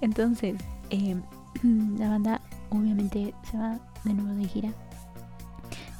[0.00, 0.56] entonces
[0.90, 1.16] eh,
[1.98, 4.72] la banda obviamente se va de nuevo de gira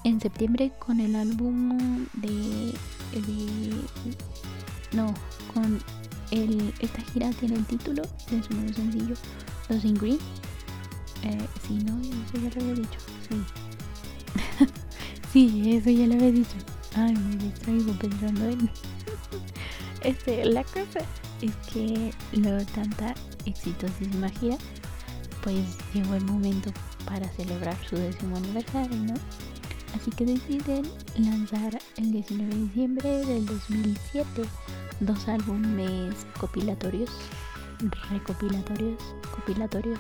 [0.07, 2.73] en septiembre con el álbum de,
[4.93, 5.13] no
[5.53, 5.81] con
[6.31, 9.15] el esta gira tiene el título de su nuevo sencillo
[9.69, 10.19] Los in Green.
[11.25, 14.67] Eh, sí no eso ya lo había dicho sí.
[15.33, 16.57] Sí eso ya lo había dicho.
[16.95, 18.71] Ay me distraigo pensando en
[20.03, 21.01] este la cosa
[21.43, 23.13] es que luego tanta
[23.47, 24.57] exitosísima gira
[25.43, 26.71] pues llegó el momento
[27.07, 29.15] para celebrar su décimo aniversario
[29.95, 30.85] así que deciden
[31.17, 34.43] lanzar el 19 de diciembre del 2007
[35.01, 37.11] dos álbumes compilatorios,
[38.11, 38.99] recopilatorios,
[39.35, 39.99] compilatorios,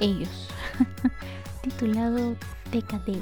[0.00, 0.48] ellos,
[1.62, 2.36] titulado
[2.70, 3.20] Decade.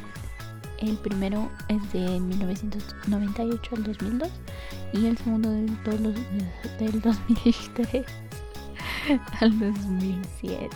[0.79, 4.29] El primero es de 1998 al 2002
[4.93, 5.77] y el segundo del,
[6.79, 8.05] del 2003
[9.41, 10.69] al 2007.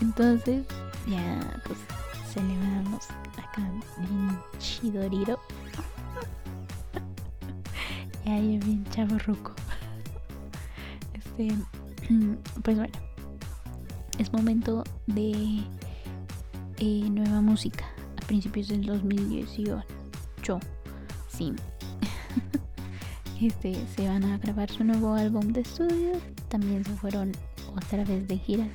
[0.00, 0.66] Entonces,
[1.06, 1.78] ya pues
[2.32, 3.62] celebramos acá
[3.98, 5.38] bien chidoriro.
[8.24, 9.54] ya, ya bien chaborruco.
[11.14, 11.54] Este,
[12.62, 12.94] pues bueno,
[14.18, 15.62] es momento de
[16.78, 20.60] eh, nueva música a principios del 2018.
[21.28, 21.54] Sí.
[23.38, 26.12] Se van a grabar su nuevo álbum de estudio.
[26.48, 27.32] También se fueron
[27.76, 28.66] otra vez de gira.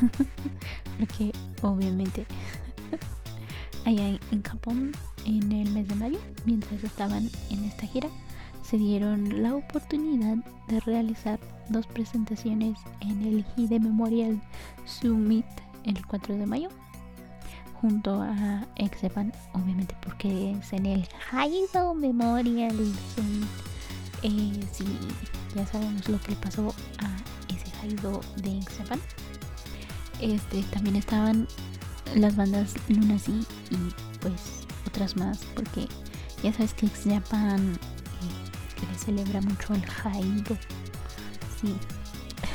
[0.98, 2.24] Porque obviamente
[3.84, 4.92] allá en Japón
[5.26, 8.08] en el mes de mayo, mientras estaban en esta gira,
[8.62, 14.40] se dieron la oportunidad de realizar dos presentaciones en el Hide Memorial
[14.86, 15.44] Summit
[15.84, 16.70] el 4 de mayo
[17.74, 22.74] junto a Exepan, obviamente porque es en el Haido Memorial
[23.14, 23.65] Summit.
[24.22, 24.84] Eh, si
[25.54, 27.16] ya sabemos lo que le pasó a
[27.52, 29.00] ese Haido de Exepan.
[30.20, 31.46] Este, también estaban
[32.14, 33.76] las bandas Lunacy y
[34.20, 35.88] pues otras más porque
[36.42, 40.56] ya sabes que Ex Japan eh, le celebra mucho el Haido.
[41.60, 41.74] Sí.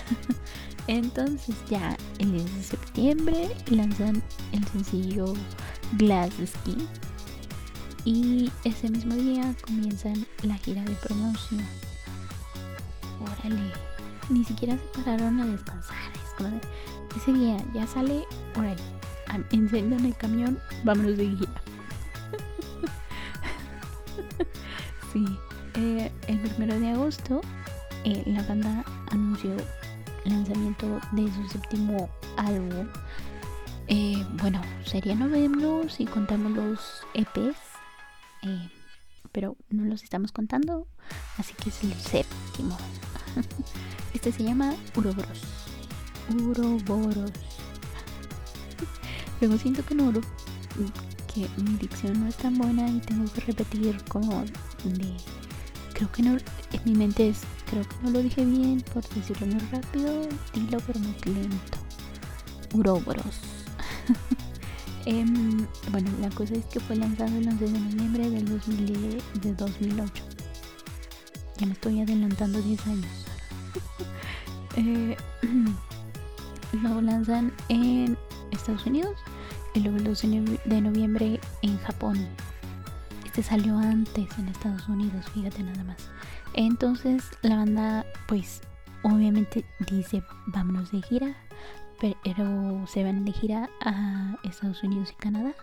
[0.88, 4.22] Entonces ya el 10 de septiembre lanzan
[4.52, 5.34] el sencillo
[5.94, 6.88] Glass Skin
[8.06, 11.66] y ese mismo día comienzan la gira de promoción.
[13.22, 13.72] Órale,
[14.30, 15.98] ni siquiera se pararon a descansar.
[17.16, 18.24] Ese día ya sale,
[18.56, 18.82] órale,
[19.52, 21.62] enciendan el camión, vámonos de gira.
[25.14, 25.26] sí,
[25.76, 27.42] eh, el primero de agosto
[28.04, 29.52] eh, la banda anunció
[30.26, 32.88] lanzamiento de su séptimo álbum.
[33.88, 37.58] Eh, bueno, sería noveno si contamos los EPs,
[39.32, 40.88] pero no los estamos contando,
[41.38, 42.78] así que es el séptimo.
[44.14, 45.42] este se llama Uroboros.
[46.30, 47.32] Uroboros.
[49.40, 50.12] Luego siento que no,
[51.34, 54.44] que mi dicción no es tan buena y tengo que repetir como
[54.84, 55.16] de
[55.94, 59.48] creo que no en mi mente es creo que no lo dije bien por decirlo
[59.48, 61.78] muy rápido dilo pero muy lento
[62.74, 63.40] Uroboros
[65.06, 69.54] em, bueno la cosa es que fue lanzado el 11 de noviembre del 2000, de
[69.54, 70.24] 2008
[71.58, 73.26] ya me estoy adelantando 10 años
[74.78, 75.16] eh,
[76.82, 78.18] lo lanzan en
[78.52, 79.18] Estados Unidos
[79.74, 82.28] y luego el 12 de noviembre en Japón.
[83.26, 86.10] Este salió antes en Estados Unidos, fíjate nada más.
[86.54, 88.62] Entonces la banda pues
[89.04, 91.36] obviamente dice vámonos de gira,
[92.02, 95.54] pero se van de gira a Estados Unidos y Canadá.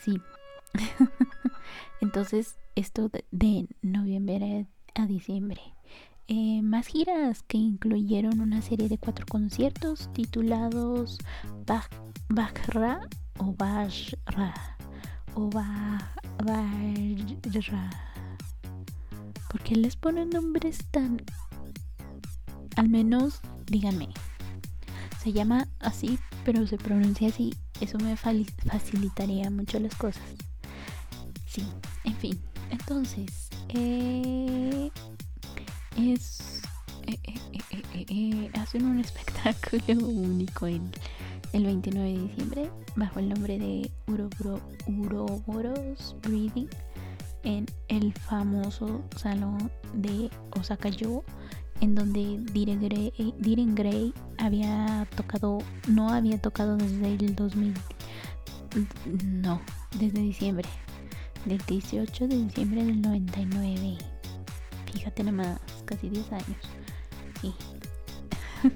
[0.00, 0.20] Sí.
[2.00, 5.60] Entonces esto de noviembre a diciembre.
[6.28, 11.18] Eh, más giras que incluyeron una serie de cuatro conciertos titulados
[12.28, 13.00] Bajra
[13.38, 14.54] o Bajra
[15.34, 16.14] o Bajra.
[19.50, 21.22] ¿Por qué les ponen nombres tan...
[22.76, 24.08] Al menos díganme.
[25.24, 27.54] Se llama así, pero se pronuncia así.
[27.80, 30.22] Eso me facilitaría mucho las cosas.
[31.46, 31.66] Sí,
[32.04, 32.40] en fin.
[32.70, 34.90] Entonces, eh,
[35.96, 36.62] es
[37.06, 40.82] eh, eh, eh, hacen un espectáculo único el,
[41.52, 43.90] el 29 de diciembre bajo el nombre de
[44.86, 46.68] Uroboros Breathing
[47.42, 51.24] en el famoso salón de Osaka-yo
[51.84, 57.74] en donde Diren Gray, había tocado, no había tocado desde el 2000,
[59.22, 59.60] no,
[59.98, 60.66] desde diciembre,
[61.44, 63.98] del 18 de diciembre del 99.
[64.94, 66.56] Fíjate más casi 10 años.
[67.42, 67.54] Sí.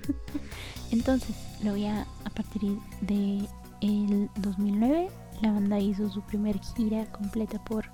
[0.90, 3.48] Entonces, lo voy a, a partir de
[3.80, 5.08] el 2009,
[5.40, 7.86] la banda hizo su primer gira completa por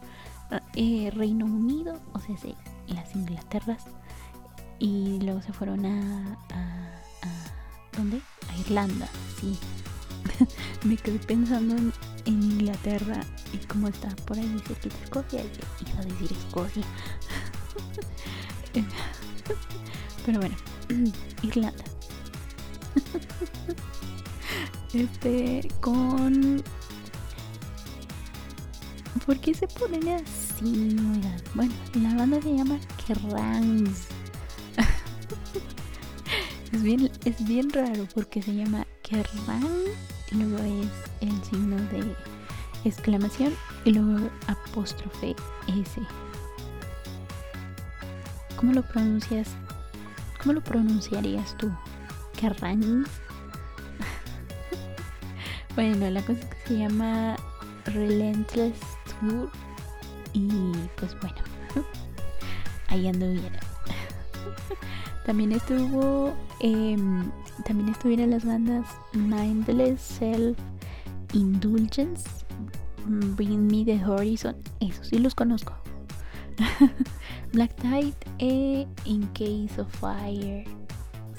[0.74, 2.56] eh, Reino Unido, o sea, sí,
[2.88, 3.84] las Inglaterras,
[4.84, 7.00] y luego se fueron a, a,
[7.96, 8.20] ¿dónde?
[8.50, 9.08] A Irlanda,
[9.40, 9.58] sí.
[10.84, 11.92] Me quedé pensando en,
[12.26, 13.20] Inglaterra
[13.52, 16.84] y cómo está por ahí cerquita Escocia, iba a decir Escocia.
[20.26, 20.56] Pero bueno,
[21.42, 21.84] Irlanda.
[24.94, 26.62] Este, con...
[29.26, 30.96] ¿Por qué se ponen así?
[31.54, 34.13] Bueno, la banda se llama Kerrangs.
[36.84, 39.64] Bien, es bien raro porque se llama Kerrang
[40.30, 42.14] y luego es el signo de
[42.84, 45.34] exclamación y luego apóstrofe
[45.66, 46.00] S.
[48.56, 49.48] ¿Cómo lo pronuncias?
[50.40, 51.72] ¿Cómo lo pronunciarías tú?
[52.38, 53.06] ¿Kerrang?
[55.74, 57.36] bueno, la cosa es que se llama
[57.86, 58.78] Relentless
[59.20, 59.50] Tour
[60.34, 61.38] y pues bueno,
[62.88, 63.52] ahí ando bien.
[65.26, 66.96] también estuvo, eh,
[67.64, 70.58] también estuvieron las bandas Mindless Self
[71.32, 72.28] Indulgence,
[73.06, 75.74] Bring Me the Horizon, eso sí los conozco.
[77.52, 80.64] Black Tide e In Case of Fire.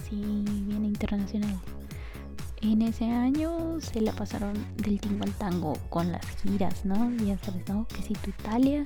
[0.10, 0.22] Sí,
[0.68, 1.58] bien internacional.
[2.62, 7.12] En ese año se la pasaron del tingo al tango con las giras, ¿no?
[7.24, 7.86] Ya sabes, ¿no?
[7.88, 8.86] Que si tu Italia,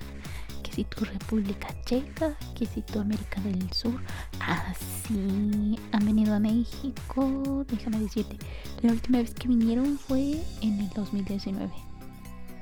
[1.02, 4.02] República Checa, que si tu América del Sur.
[4.40, 7.66] Así han venido a México.
[7.68, 8.38] Déjame decirte,
[8.82, 11.70] la última vez que vinieron fue en el 2019.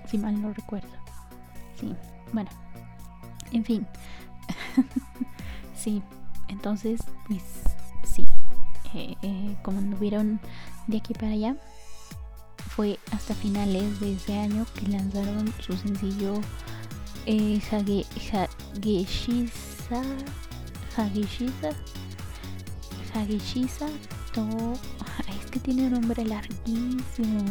[0.09, 0.89] Si mal no recuerdo.
[1.79, 1.93] Sí,
[2.33, 2.49] bueno.
[3.51, 3.87] En fin.
[5.75, 6.01] sí,
[6.47, 7.43] entonces, pues
[8.03, 8.25] sí.
[8.93, 10.39] Eh, eh, como anduvieron
[10.87, 11.55] de aquí para allá,
[12.69, 16.39] fue hasta finales de ese año que lanzaron su sencillo
[17.27, 20.01] eh, Hage, Hageshiza.
[20.95, 21.71] Hageshiza.
[23.13, 23.87] Hageshiza.
[24.33, 24.73] To,
[25.27, 27.43] es que tiene un nombre larguísimo.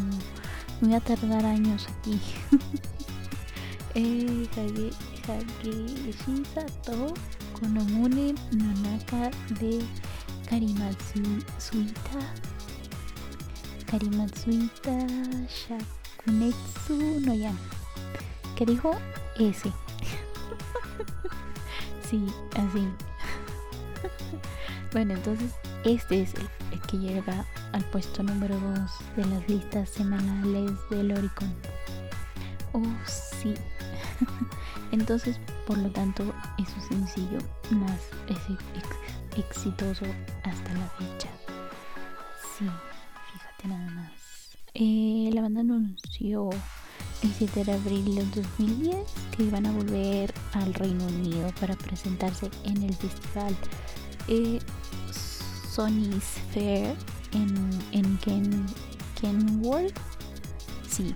[0.80, 2.18] Voy a tardar años aquí.
[3.94, 4.90] eh, Hage,
[5.26, 7.14] Hage Shisato
[7.58, 9.82] Konomune Nonaka de
[10.48, 12.20] Karimatsuita
[13.86, 15.06] Karimatsuita
[15.48, 17.58] Shakunetsu no Yan
[18.54, 18.92] ¿Qué dijo?
[19.38, 19.72] Ese
[22.08, 22.24] Sí,
[22.54, 22.88] así
[24.92, 25.52] Bueno, entonces
[25.84, 26.48] este es el,
[26.88, 31.52] que llega al puesto número 2 de las listas semanales del Oricon.
[32.72, 33.54] Oh, sí.
[34.92, 37.38] Entonces, por lo tanto, es su sencillo
[37.70, 38.00] más
[39.36, 40.04] exitoso
[40.44, 41.28] hasta la fecha.
[42.56, 42.64] Sí,
[43.32, 44.12] fíjate nada más.
[44.74, 46.50] Eh, la banda anunció
[47.26, 48.96] el 7 de abril del 2010
[49.36, 53.56] que iban a volver al Reino Unido para presentarse en el festival
[54.28, 54.60] eh,
[55.68, 56.94] Sony's Fair
[57.32, 58.66] en, en Ken,
[59.20, 59.96] Kenworth.
[60.88, 61.12] Sí.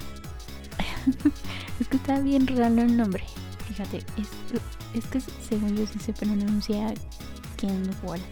[1.80, 3.24] es que está bien raro el nombre.
[3.68, 3.98] Fíjate,
[4.94, 6.92] es, que según yo sí se pronuncia
[7.56, 8.22] Kenworth.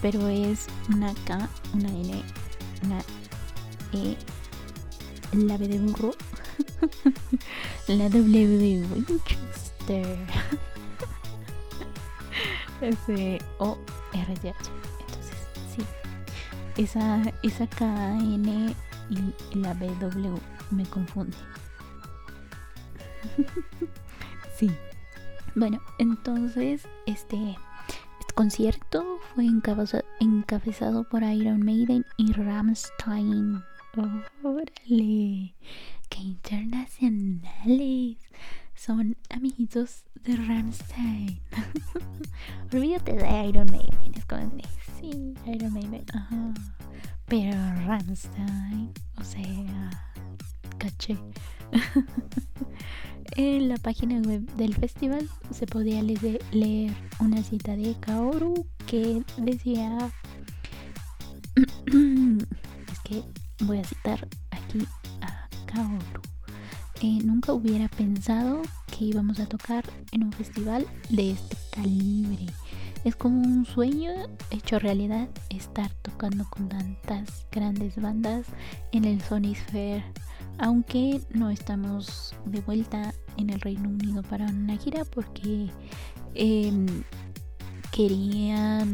[0.00, 2.22] Pero es una K, una N,
[2.84, 3.00] una
[3.92, 4.16] E,
[5.32, 6.12] la B de burro,
[7.88, 10.18] la W Winchester.
[12.80, 13.78] S O
[14.12, 14.70] R H
[16.78, 18.74] esa, esa KN
[19.10, 20.38] y la BW
[20.70, 21.36] me confunde.
[24.56, 24.70] sí.
[25.54, 27.56] Bueno, entonces este,
[28.20, 29.46] este concierto fue
[30.20, 33.62] encabezado por Iron Maiden y Ramstein.
[34.42, 35.56] ¡Órale!
[36.08, 38.18] ¡Qué internacionales!
[38.74, 41.40] Son amiguitos de Ramstein.
[42.72, 44.14] Olvídate de Iron Maiden.
[44.14, 44.52] Es como
[45.00, 46.54] sí, Iron Maiden, ajá.
[47.26, 49.90] Pero Rammstein, o sea,
[50.78, 51.18] caché.
[53.36, 60.12] en la página web del festival se podía leer una cita de Kaoru que decía
[61.56, 63.24] es que
[63.60, 64.86] voy a citar aquí
[65.20, 66.22] a Kaoru
[67.00, 72.46] eh, nunca hubiera pensado que íbamos a tocar en un festival de este calibre
[73.04, 74.10] es como un sueño
[74.50, 78.46] hecho realidad estar tocando con tantas grandes bandas
[78.92, 80.04] en el Sony Sphere.
[80.58, 85.70] Aunque no estamos de vuelta en el Reino Unido para una gira porque
[86.34, 86.86] em,
[87.92, 88.84] quería,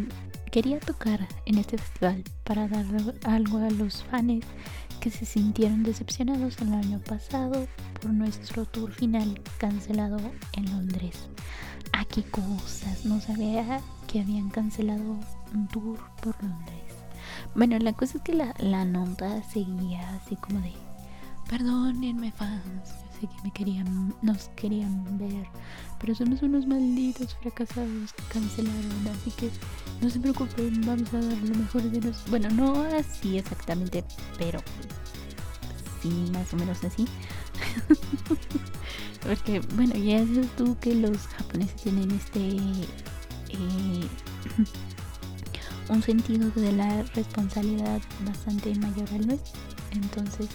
[0.55, 2.87] quería tocar en este festival para dar
[3.25, 4.45] algo a los fans
[5.01, 7.67] que se sintieron decepcionados el año pasado
[8.01, 10.17] por nuestro tour final cancelado
[10.53, 11.29] en Londres.
[11.93, 15.19] Aquí cosas, no sabía que habían cancelado
[15.53, 16.95] un tour por Londres.
[17.57, 20.73] Bueno, la cosa es que la, la nota seguía así como de,
[21.51, 25.47] perdónenme fans, que me querían, nos querían ver,
[26.01, 29.51] pero somos unos malditos fracasados que cancelaron, así que
[30.01, 32.31] no se preocupen, vamos a dar lo mejor de nosotros.
[32.31, 34.05] Bueno, no así exactamente,
[34.39, 34.61] pero
[36.03, 37.07] sí, más o menos así.
[39.23, 42.41] Porque, bueno, ya sabes tú que los japoneses tienen este.
[43.51, 44.09] Eh,
[45.89, 49.61] un sentido de la responsabilidad bastante mayor al nuestro.
[49.93, 50.49] Entonces,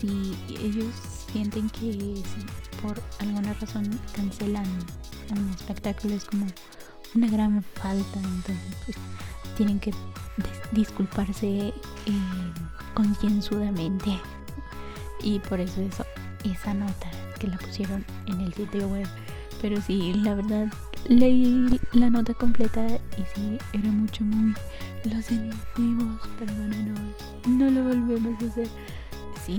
[0.00, 2.22] si ellos sienten que
[2.82, 4.66] por alguna razón cancelan
[5.30, 6.46] un espectáculo, es como
[7.14, 8.18] una gran falta.
[8.18, 8.96] Entonces, pues
[9.56, 9.92] tienen que
[10.72, 11.72] disculparse eh,
[12.94, 14.18] concienzudamente.
[15.22, 16.04] Y por eso eso,
[16.44, 19.06] esa nota que la pusieron en el sitio web.
[19.60, 20.72] Pero sí, la verdad,
[21.08, 24.54] leí la nota completa y sí, era mucho, muy.
[25.04, 26.98] Lo sentimos, perdónenos,
[27.46, 28.68] no lo volvemos a hacer.
[29.44, 29.58] Sí,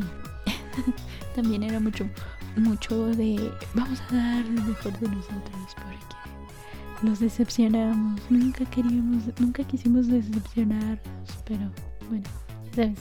[1.34, 2.06] también era mucho,
[2.56, 3.52] mucho de.
[3.74, 6.22] Vamos a dar lo mejor de nosotros porque
[7.02, 8.22] nos decepcionamos.
[8.30, 11.00] Nunca queríamos, nunca quisimos decepcionarnos,
[11.46, 11.72] pero
[12.10, 12.26] bueno,
[12.76, 13.00] sabes.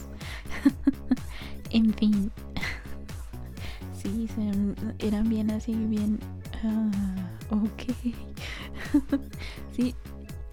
[1.69, 2.31] en fin,
[4.01, 4.27] sí,
[4.99, 6.19] eran bien así, bien...
[6.63, 7.83] Uh, ok.
[9.75, 9.95] sí,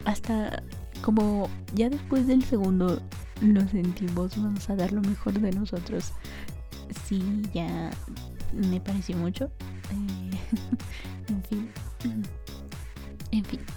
[0.05, 0.63] hasta
[1.03, 3.01] como ya después del segundo
[3.41, 6.13] lo sentimos, vamos a dar lo mejor de nosotros.
[7.05, 7.91] Sí, ya
[8.53, 9.51] me pareció mucho.
[9.91, 10.31] Eh,
[11.29, 11.71] en fin.
[13.31, 13.61] En fin.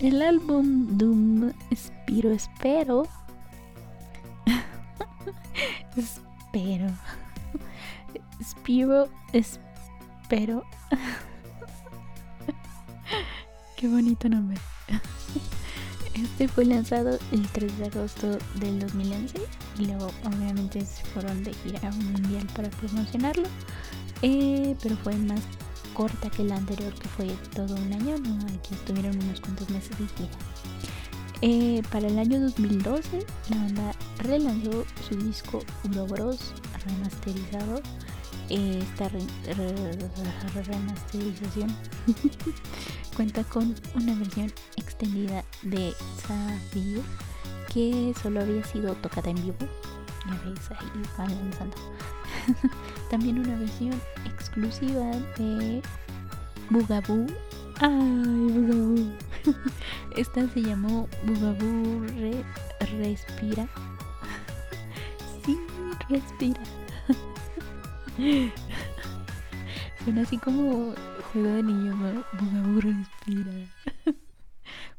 [0.00, 3.08] El álbum Doom Espiro Espero
[5.96, 6.86] espero.
[8.40, 10.64] Espiro, espero.
[13.76, 14.58] Qué bonito nombre.
[16.22, 19.38] Este fue lanzado el 3 de agosto del 2011
[19.78, 23.48] y luego obviamente se fueron de gira mundial para promocionarlo.
[24.22, 25.40] eh, pero fue más
[25.94, 29.90] corta que la anterior que fue todo un año, no, aquí estuvieron unos cuantos meses
[29.98, 30.38] de gira.
[31.40, 36.52] Eh, para el año 2012 la banda relanzó su disco Uroboros
[36.84, 37.80] remasterizado.
[38.50, 39.10] Esta
[40.66, 41.74] remasterización
[43.16, 47.02] cuenta con una versión extendida de Zafir
[47.72, 49.56] que solo había sido tocada en vivo.
[50.26, 51.76] Ya veis, ahí lanzando.
[53.10, 55.82] También una versión exclusiva de
[56.70, 57.26] Bugaboo.
[57.80, 59.12] Ay, Bugaboo.
[60.16, 62.06] Esta se llamó Bugaboo
[62.80, 63.68] Respira.
[65.44, 65.58] Sí,
[66.08, 66.60] respira.
[70.04, 70.94] Suena así como
[71.32, 73.52] juego de niño, Bugaboo Respira.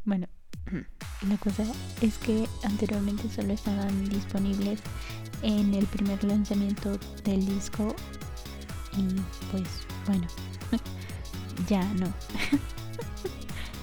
[0.06, 0.28] bueno,
[1.28, 1.64] la cosa
[2.02, 4.80] es que anteriormente solo estaban disponibles
[5.42, 7.96] en el primer lanzamiento del disco
[8.98, 9.20] y
[9.52, 9.68] pues
[10.06, 10.28] bueno,
[11.68, 12.12] ya no.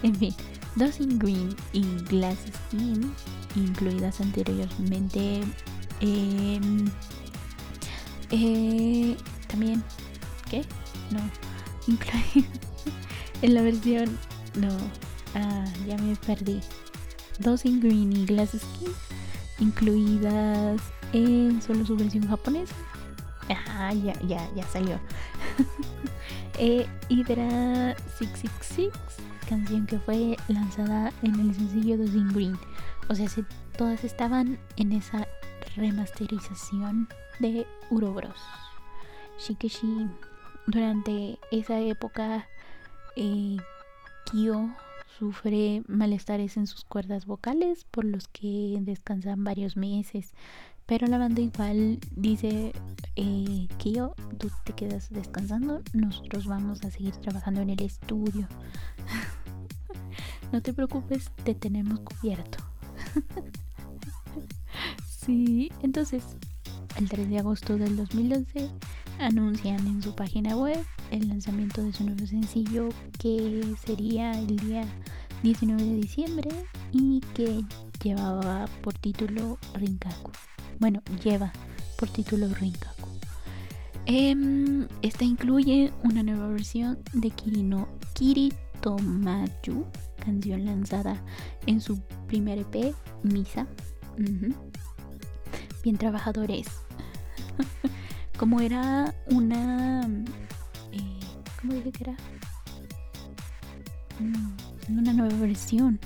[0.02, 0.34] en fin,
[0.76, 3.12] Dosing Green y Glass Skin,
[3.54, 5.42] incluidas anteriormente,
[6.00, 6.90] em,
[8.30, 9.16] eh,
[9.48, 9.82] también,
[10.50, 10.64] ¿qué?
[11.10, 11.20] No,
[13.42, 14.18] en la versión,
[14.56, 14.76] no,
[15.34, 16.60] ah, ya me perdí.
[17.38, 18.92] Dosing Green y Glass Skin,
[19.58, 20.80] incluidas
[21.12, 22.74] en solo su versión japonesa.
[23.48, 24.98] Ah, ya, ya, ya salió.
[26.58, 28.90] eh, Hydra 666,
[29.48, 32.58] canción que fue lanzada en el sencillo de Zing Green.
[33.08, 33.44] O sea, si
[33.76, 35.28] todas estaban en esa
[35.76, 37.08] remasterización
[37.38, 38.40] de Urobros.
[39.38, 40.08] Shikeshi,
[40.66, 42.48] durante esa época,
[43.16, 43.56] eh,
[44.24, 44.68] Kyo
[45.18, 50.32] sufre malestares en sus cuerdas vocales por los que descansan varios meses.
[50.86, 52.72] Pero la banda igual dice,
[53.16, 58.48] eh, Kyo, tú te quedas descansando, nosotros vamos a seguir trabajando en el estudio.
[60.52, 62.58] no te preocupes, te tenemos cubierto.
[65.26, 66.24] sí, entonces,
[66.96, 68.70] el 3 de agosto del 2011
[69.18, 74.84] anuncian en su página web el lanzamiento de su nuevo sencillo que sería el día
[75.42, 76.50] 19 de diciembre
[76.92, 77.64] y que
[78.02, 80.32] llevaba por título Rinkaku
[80.78, 81.52] bueno, lleva
[81.98, 83.08] por título Rinkaku.
[84.06, 89.86] Em, esta incluye una nueva versión de Kirino Kiritomayu,
[90.24, 91.22] canción lanzada
[91.66, 93.66] en su primer EP, Misa.
[95.86, 96.66] Bien trabajadores.
[98.40, 100.00] Como era una...
[100.90, 101.20] Eh,
[101.60, 102.16] ¿Cómo dije que era?
[104.18, 106.00] Mm, una nueva versión.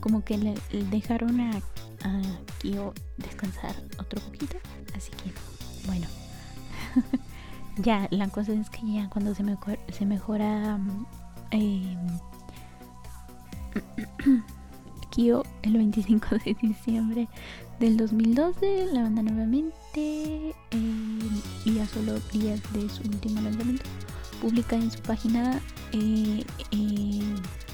[0.00, 0.54] Como que le
[0.90, 1.50] dejaron a
[2.02, 2.22] a
[2.60, 4.56] Kyo descansar otro poquito.
[4.96, 5.30] Así que,
[5.86, 6.06] bueno.
[7.76, 10.80] ya, la cosa es que ya cuando se, mejora, se mejora
[11.50, 11.94] eh,
[15.10, 17.28] Kyo el 25 de diciembre
[17.78, 21.18] del 2012, la banda nuevamente em,
[21.64, 23.84] y a solo días de su último lanzamiento
[24.40, 25.60] publica en su página
[25.92, 27.20] eh, eh,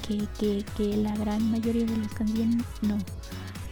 [0.07, 2.97] que, que, que la gran mayoría de las canciones no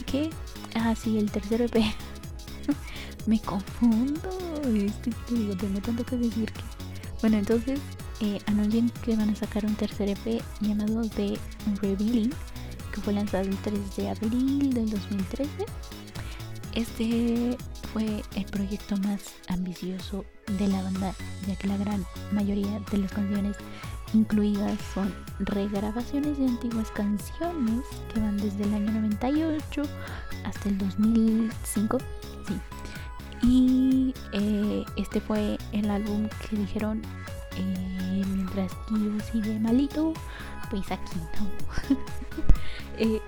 [0.06, 0.30] que
[0.76, 1.76] Ah, sí, el tercer EP.
[3.26, 4.30] Me confundo.
[4.76, 6.62] Este, digo, tengo tanto que decir que.
[7.22, 7.80] Bueno, entonces
[8.20, 11.40] eh, anuncian que van a sacar un tercer EP llamado The
[11.82, 12.32] Revealing,
[13.02, 15.50] fue lanzado el 3 de abril del 2013.
[16.74, 17.58] Este
[17.94, 20.26] fue el proyecto más ambicioso
[20.60, 21.14] de la banda,
[21.48, 23.56] ya que la gran mayoría de las canciones
[24.14, 29.84] incluidas son regrabaciones de antiguas canciones que van desde el año 98
[30.44, 31.98] hasta el 2005.
[32.48, 32.60] Sí.
[33.42, 37.02] Y eh, este fue el álbum que dijeron
[37.58, 40.14] eh, mientras Kyo sigue malito,
[40.76, 41.98] pues aquí no.
[42.98, 43.20] Eh,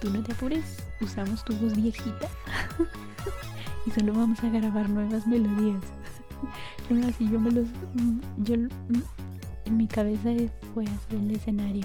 [0.00, 2.28] tú no te apures, usamos tu voz viejita
[3.86, 5.82] y solo vamos a grabar nuevas melodías.
[7.08, 7.66] así yo me los.
[8.36, 10.30] Yo en mi cabeza
[10.72, 11.84] fue hacer el escenario.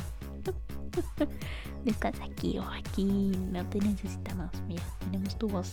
[1.84, 4.52] Descansa aquí o aquí, no te necesitamos.
[4.68, 5.72] Mira, tenemos tu voz.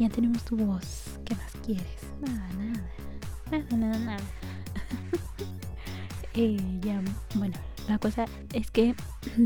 [0.00, 1.20] ya tenemos tu voz.
[1.24, 1.86] ¿Qué más quieres?
[2.20, 2.90] Nada, nada.
[3.52, 4.24] Nada, nada, nada.
[6.34, 7.00] eh, ya,
[7.36, 7.54] bueno,
[7.88, 8.94] la cosa es que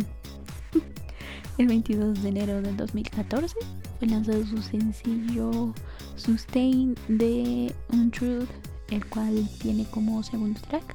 [1.58, 3.54] el 22 de enero del 2014
[3.98, 5.72] fue lanzado su sencillo
[6.16, 8.48] Sustain de Untruth
[8.90, 10.94] el cual tiene como segundo track.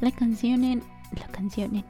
[0.00, 0.82] La canción en
[1.18, 1.84] la canción en.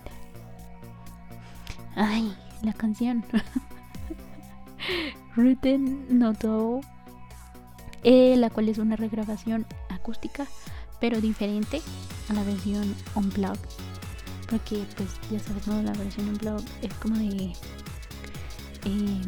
[1.97, 3.25] Ay la canción.
[5.37, 6.81] Written Noto
[8.03, 10.47] eh, la cual es una regrabación acústica
[11.01, 11.81] pero diferente
[12.29, 13.59] a la versión unplugged.
[14.51, 15.81] Porque pues ya sabes, ¿no?
[15.83, 17.53] La versión unplugged es como de...
[18.85, 19.23] Em,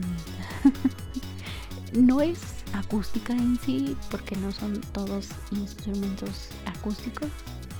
[2.06, 2.40] no es
[2.72, 7.28] acústica en sí, porque no son todos instrumentos acústicos,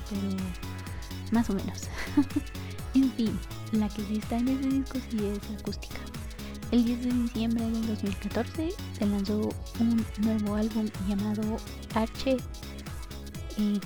[0.08, 0.36] pero
[1.32, 1.88] más o menos.
[2.94, 3.38] en fin,
[3.72, 5.98] la que sí está en ese disco sí es acústica.
[6.70, 11.56] El 10 de diciembre del 2014 se lanzó un nuevo álbum llamado
[11.94, 12.36] H,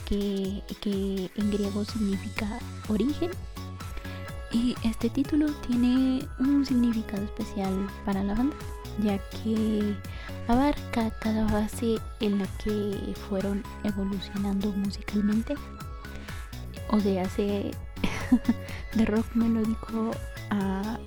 [0.05, 2.59] que, que en griego significa
[2.89, 3.31] origen.
[4.53, 8.57] Y este título tiene un significado especial para la banda,
[9.03, 9.95] ya que
[10.49, 15.55] abarca cada fase en la que fueron evolucionando musicalmente.
[16.89, 17.73] O sea, hace
[18.95, 20.13] de rock melódico
[20.51, 20.99] a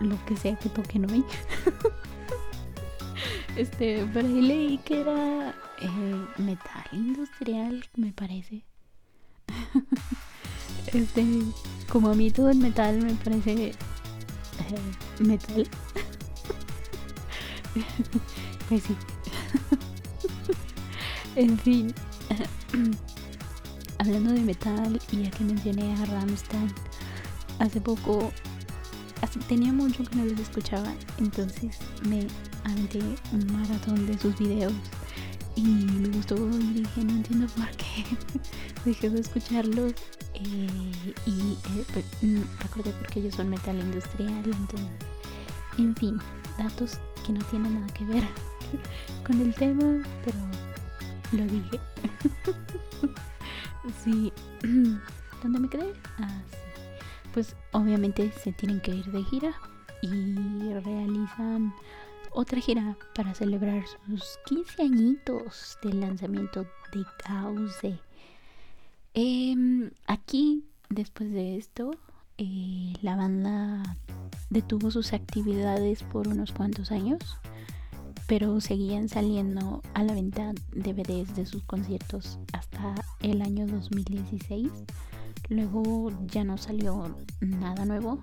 [0.00, 1.24] lo que sea que toquen hoy.
[3.56, 4.22] este, por
[4.84, 5.54] que era
[6.38, 8.64] metal industrial, me parece.
[10.92, 11.24] este,
[11.90, 13.74] como a mí todo el metal me parece eh,
[15.20, 15.68] metal.
[18.68, 18.96] pues sí.
[21.36, 21.94] en fin.
[23.98, 26.72] Hablando de metal y ya que mencioné a Ramstein,
[27.58, 28.32] hace poco
[29.48, 32.26] tenía mucho que no los escuchaba, entonces me
[32.64, 33.00] aventé
[33.32, 34.72] un maratón de sus videos
[35.58, 38.04] y me gustó y dije, no entiendo por qué
[38.84, 39.92] dejé de escucharlos
[40.34, 40.92] eh,
[41.26, 44.88] y eh, pues, mm, recordé porque ellos son metal industrial, entonces,
[45.78, 46.18] en fin,
[46.58, 48.24] datos que no tienen nada que ver
[49.26, 50.38] con el tema, pero
[51.32, 51.80] lo dije.
[54.04, 54.32] sí,
[55.42, 55.92] ¿dónde me quedé?
[56.18, 56.58] Ah, sí
[57.38, 59.52] pues obviamente se tienen que ir de gira
[60.02, 61.72] y realizan
[62.32, 67.98] otra gira para celebrar sus 15 añitos del lanzamiento de Cause.
[69.14, 71.90] Em, aquí, después de esto,
[72.38, 73.96] eh, la banda
[74.50, 77.38] detuvo sus actividades por unos cuantos años,
[78.26, 84.70] pero seguían saliendo a la venta DVDs de sus conciertos hasta el año 2016
[85.48, 88.20] Luego ya no salió nada nuevo,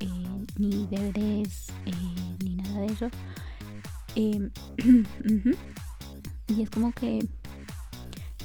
[0.00, 3.08] eh, ni DVDs, eh, ni nada de eso.
[6.48, 7.26] Y es como que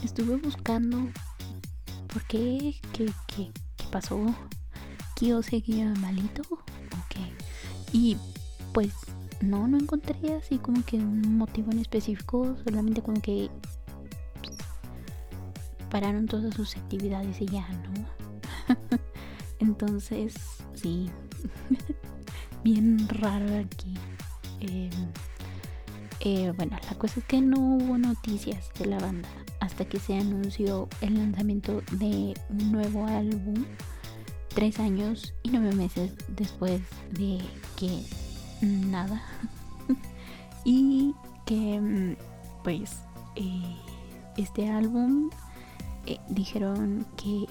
[0.04, 0.98] estuve buscando
[2.12, 4.36] por qué, qué, qué, qué pasó,
[5.22, 6.58] yo seguía malito o
[7.10, 7.22] qué.
[7.94, 8.18] Y
[8.74, 8.94] pues
[9.40, 13.50] no, no encontré así como que un motivo en específico, solamente como que
[15.90, 18.06] pararon todas sus actividades y ya, ¿no?
[19.60, 20.34] Entonces,
[20.74, 21.10] sí,
[22.64, 23.94] bien raro aquí.
[24.60, 24.90] Em,
[26.24, 29.28] eh, bueno, la cosa es que no hubo noticias de la banda
[29.60, 33.66] hasta que se anunció el lanzamiento de un nuevo álbum
[34.54, 37.40] tres años y nueve meses después de
[37.76, 38.04] que
[38.62, 39.22] nada.
[40.64, 41.16] Y
[41.48, 42.16] que mm,
[42.64, 43.00] pues
[43.36, 43.76] eh,
[44.38, 45.32] este álbum
[46.06, 47.48] eh, dijeron que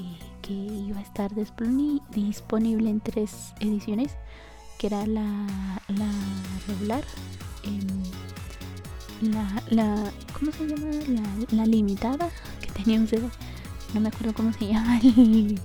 [0.53, 4.17] iba a estar disponible en tres ediciones,
[4.79, 5.47] que era la,
[5.89, 6.13] la
[6.69, 7.03] regular,
[9.21, 10.91] la, la, ¿cómo se llama?
[11.51, 12.29] La, limitada,
[12.61, 13.29] que tenía un CD,
[13.95, 15.61] no me acuerdo cómo se llama, el,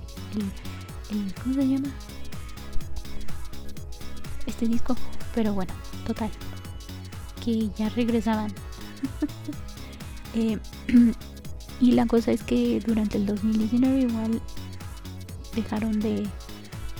[1.10, 1.88] el, ¿cómo se llama?
[4.46, 4.94] Este disco,
[5.34, 5.72] pero bueno,
[6.06, 6.30] total,
[7.44, 8.52] que ya regresaban.
[10.34, 10.58] eh,
[11.80, 14.40] y la cosa es que durante el 2019 igual
[15.54, 16.26] dejaron de,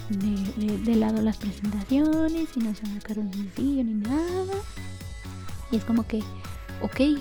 [0.08, 4.54] de, lado las presentaciones y no sacaron sencillo ni nada.
[5.70, 6.22] Y es como que,
[6.82, 6.96] ok,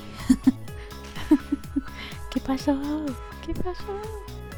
[2.32, 2.78] ¿qué pasó?
[3.45, 4.01] ¿Qué pasó?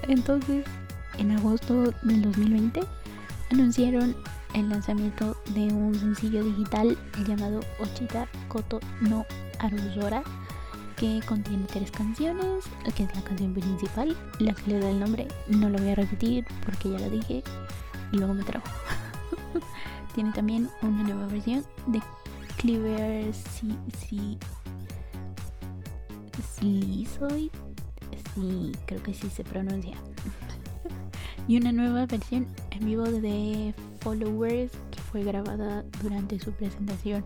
[0.04, 0.66] Entonces,
[1.18, 2.82] en agosto del 2020
[3.52, 4.16] anunciaron
[4.54, 9.26] el lanzamiento de un sencillo digital llamado Ochita Koto no
[9.60, 10.24] Aruzora
[10.96, 15.28] que contiene tres canciones, que es la canción principal, la que le da el nombre,
[15.48, 17.44] no lo voy a repetir porque ya lo dije
[18.12, 18.66] y luego me trajo.
[20.16, 22.02] tiene también una nueva versión de
[22.58, 24.40] Cleaver si,
[26.60, 27.52] soy,
[28.36, 29.96] sí, creo que sí se pronuncia.
[31.48, 37.24] y una nueva versión en vivo de Followers que fue grabada durante su presentación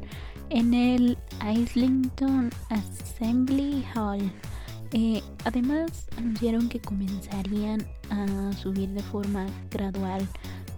[0.49, 1.17] en el
[1.53, 4.31] Islington Assembly Hall.
[4.93, 10.27] Eh, además, anunciaron que comenzarían a subir de forma gradual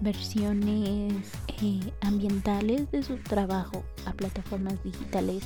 [0.02, 1.14] versiones
[1.62, 5.44] eh, ambientales de su trabajo a plataformas digitales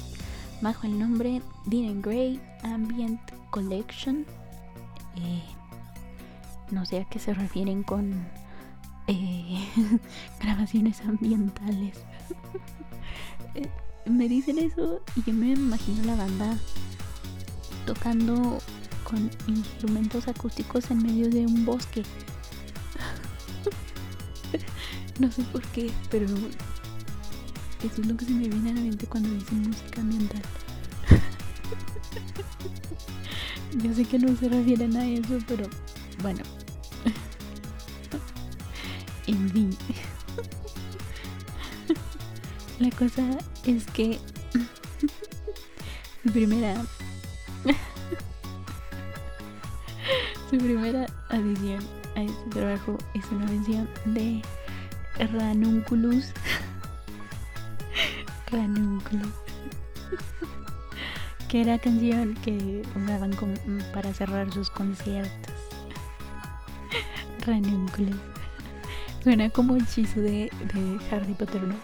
[0.61, 4.25] bajo el nombre Dean Gray Ambient Collection.
[5.15, 5.43] Eh,
[6.71, 8.25] no sé a qué se refieren con
[9.07, 9.67] eh,
[10.41, 11.97] grabaciones ambientales.
[13.55, 13.69] Eh,
[14.05, 16.57] me dicen eso y yo me imagino la banda
[17.85, 18.59] tocando
[19.03, 22.03] con instrumentos acústicos en medio de un bosque.
[25.19, 26.27] no sé por qué, pero
[27.83, 30.41] eso es lo que se me viene a la mente cuando dicen música ambiental.
[33.83, 35.69] Yo sé que no se refieren a eso, pero
[36.21, 36.41] bueno.
[39.27, 39.77] en fin.
[42.79, 43.23] La cosa
[43.65, 44.19] es que
[46.23, 46.85] su primera
[50.49, 51.83] su primera adición
[52.15, 54.41] a este trabajo es una mención de
[55.33, 56.31] Ranunculus
[58.51, 59.33] Ranunculus
[61.49, 63.31] que era canción que usaban
[63.93, 65.53] para cerrar sus conciertos
[67.45, 68.19] Ranunculus
[69.23, 71.75] suena como hechizo de, de Harry Potter ¿no?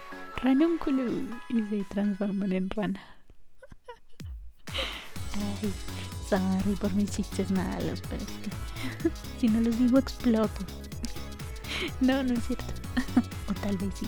[0.42, 3.02] Ranunculus y se transforman en rana
[5.36, 5.74] Ay,
[6.30, 8.50] sorry por mis chistes malos, pero es que
[9.40, 10.64] si no los digo exploto.
[12.02, 12.66] No, no es cierto.
[13.50, 14.08] o tal vez sí.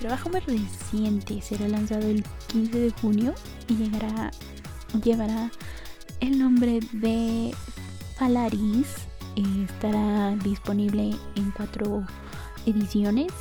[0.00, 3.34] Trabajo más reciente será lanzado el 15 de junio
[3.68, 4.30] y llegará,
[5.04, 5.50] llevará
[6.20, 7.54] el nombre de
[8.18, 12.02] Palaris eh, estará disponible en cuatro
[12.66, 13.32] ediciones,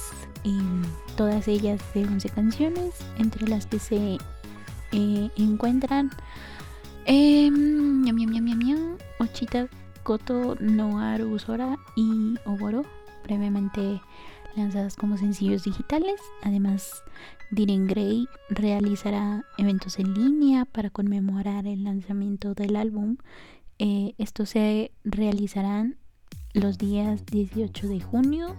[1.15, 4.17] todas ellas de 11 canciones, entre las que se
[4.91, 6.11] eh, encuentran
[7.05, 7.49] eh,
[9.19, 9.67] Ochita
[10.03, 12.83] Koto Noaru Sora y Oboro,
[13.23, 14.01] brevemente
[14.55, 16.19] lanzadas como sencillos digitales.
[16.43, 17.03] Además,
[17.51, 23.17] Diren Gray realizará eventos en línea para conmemorar el lanzamiento del álbum.
[23.79, 25.97] Eh, estos se realizarán
[26.53, 28.55] los días 18 de junio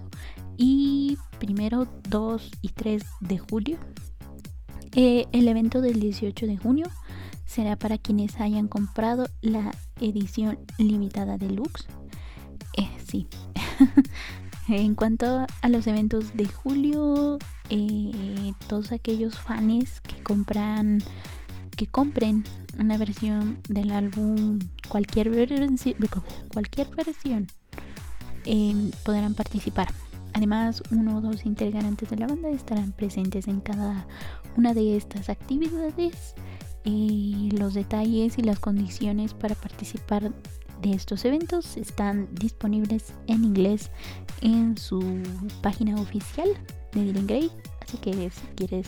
[0.56, 3.78] y primero 2 y 3 de julio.
[4.96, 6.86] Eh, el evento del 18 de junio
[7.46, 9.70] será para quienes hayan comprado la
[10.00, 11.86] edición limitada deluxe.
[12.76, 13.28] Eh, sí.
[14.72, 17.38] En cuanto a los eventos de julio,
[17.70, 21.02] eh, todos aquellos fans que compran,
[21.76, 22.44] que compren
[22.78, 25.28] una versión del álbum, cualquier,
[26.52, 27.48] cualquier versión,
[28.44, 29.88] eh, podrán participar.
[30.34, 34.06] Además, uno o dos integrantes de la banda estarán presentes en cada
[34.56, 36.36] una de estas actividades.
[36.84, 40.30] Y los detalles y las condiciones para participar
[40.82, 43.90] de estos eventos están disponibles en inglés
[44.40, 45.00] en su
[45.62, 46.48] página oficial
[46.92, 47.50] de Dylan Gray.
[47.80, 48.86] Así que si quieres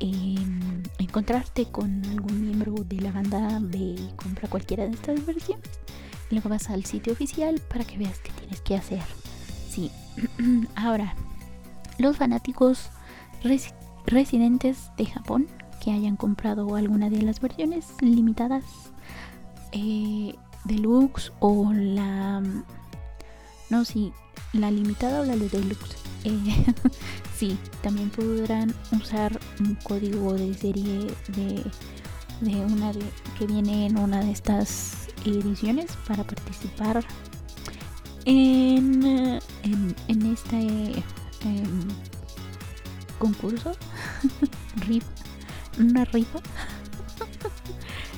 [0.00, 3.60] em, encontrarte con algún miembro de la banda,
[4.16, 5.68] compra cualquiera de estas versiones.
[6.30, 9.02] Y luego vas al sitio oficial para que veas qué tienes que hacer.
[9.68, 9.90] Sí.
[10.74, 11.14] Ahora,
[11.98, 12.90] los fanáticos
[14.06, 15.48] residentes de Japón
[15.82, 18.64] que hayan comprado alguna de las versiones limitadas
[19.72, 22.42] eh, deluxe o la
[23.70, 24.12] no sí
[24.52, 25.96] la limitada o la de deluxe.
[26.24, 26.66] Eh,
[27.36, 31.64] sí también podrán usar un código de serie de,
[32.40, 33.04] de una de,
[33.38, 37.04] que viene en una de estas ediciones para participar
[38.24, 40.58] en, en, en este
[41.44, 41.88] em,
[43.18, 43.72] concurso.
[44.86, 45.22] Rifa
[45.78, 46.40] una rifa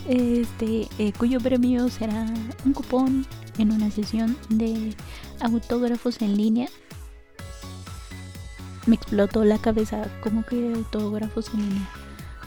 [0.08, 2.26] este, eh, cuyo premio será
[2.64, 3.26] un cupón
[3.58, 4.94] en una sesión de
[5.40, 6.68] autógrafos en línea.
[8.86, 11.88] Me explotó la cabeza, como que autógrafos en línea.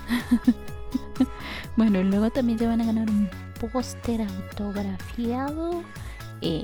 [1.78, 3.28] bueno, luego también se van a ganar un
[3.72, 5.84] póster autografiado.
[6.42, 6.64] Eh,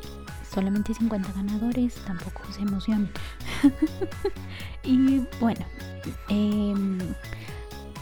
[0.53, 3.09] solamente 50 ganadores, tampoco se emocionen.
[4.83, 5.65] y bueno,
[6.29, 6.99] em,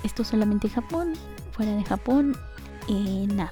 [0.04, 1.14] esto solamente Japón.
[1.54, 2.36] Fuera de Japón
[2.94, 3.52] nada.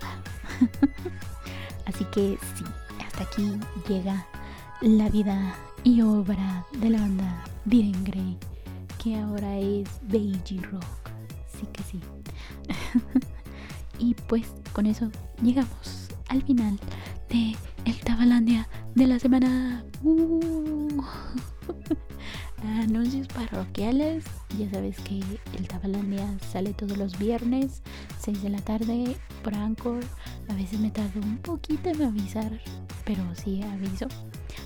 [1.85, 2.63] Así que sí,
[3.05, 4.25] hasta aquí llega
[4.81, 8.37] la vida y obra de la banda Diren Grey,
[9.01, 10.83] que ahora es Beiji Rock.
[11.57, 11.99] Sí que sí.
[13.99, 15.09] y pues con eso
[15.41, 16.79] llegamos al final
[17.29, 19.83] de el Tabalandia de la semana.
[20.03, 21.01] Uh.
[22.63, 24.25] Anuncios parroquiales.
[24.57, 25.21] Ya sabes que
[25.57, 27.81] el Tabalandia sale todos los viernes,
[28.19, 30.03] 6 de la tarde, por Anchor.
[30.49, 32.59] A veces me tardo un poquito en avisar,
[33.05, 34.07] pero sí aviso.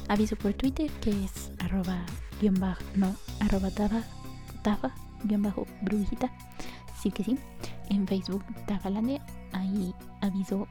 [0.07, 2.05] aviso por Twitter que es arroba
[2.41, 4.01] guion bajo, no, arroba tafa,
[4.63, 4.91] tafa,
[5.23, 6.31] guion bajo brujita.
[6.99, 7.37] Sí que sí.
[7.89, 10.67] En Facebook Tafalandia, ahí aviso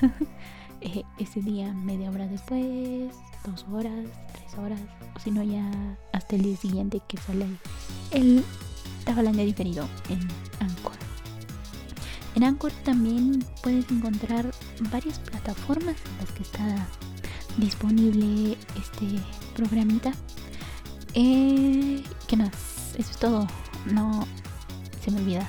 [0.82, 3.14] eh, ese día media hora después,
[3.44, 4.80] dos horas, tres horas,
[5.20, 5.70] o si no ya
[6.12, 7.46] hasta el día siguiente que sale
[8.10, 8.44] el
[9.04, 10.20] Tafalandia diferido en
[10.60, 10.92] Anchor.
[12.34, 14.50] En Anchor también puedes encontrar
[14.90, 16.86] varias plataformas en las que está
[17.56, 19.20] disponible este
[19.54, 20.12] programita.
[21.14, 22.94] Eh, ¿Qué más?
[22.96, 23.46] Eso es todo.
[23.86, 24.26] No
[25.04, 25.48] se me olvida.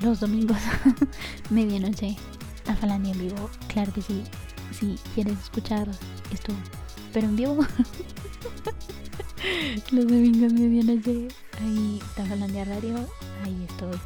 [0.00, 0.58] Los domingos,
[1.50, 2.16] medianoche,
[2.64, 3.50] Tafalandia en vivo.
[3.68, 4.24] Claro que sí.
[4.72, 5.88] Si quieres escuchar
[6.32, 6.52] esto,
[7.12, 7.58] pero en vivo.
[9.92, 11.28] Los domingos, medianoche,
[11.60, 12.96] ahí Tafalandia Radio.
[13.44, 13.98] Ahí estoy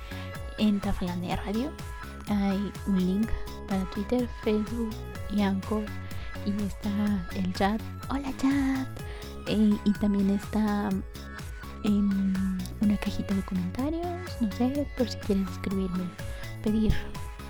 [0.58, 1.70] en Tafalandia Radio
[2.30, 3.28] hay un link
[3.68, 4.90] para Twitter, Facebook
[5.30, 5.84] y Anchor.
[6.46, 6.90] Y está
[7.36, 7.80] el chat.
[8.08, 8.88] Hola chat.
[9.46, 10.88] Eh, y también está
[11.84, 14.06] una cajita de comentarios.
[14.40, 16.04] No sé, por si quieres escribirme,
[16.62, 16.92] pedir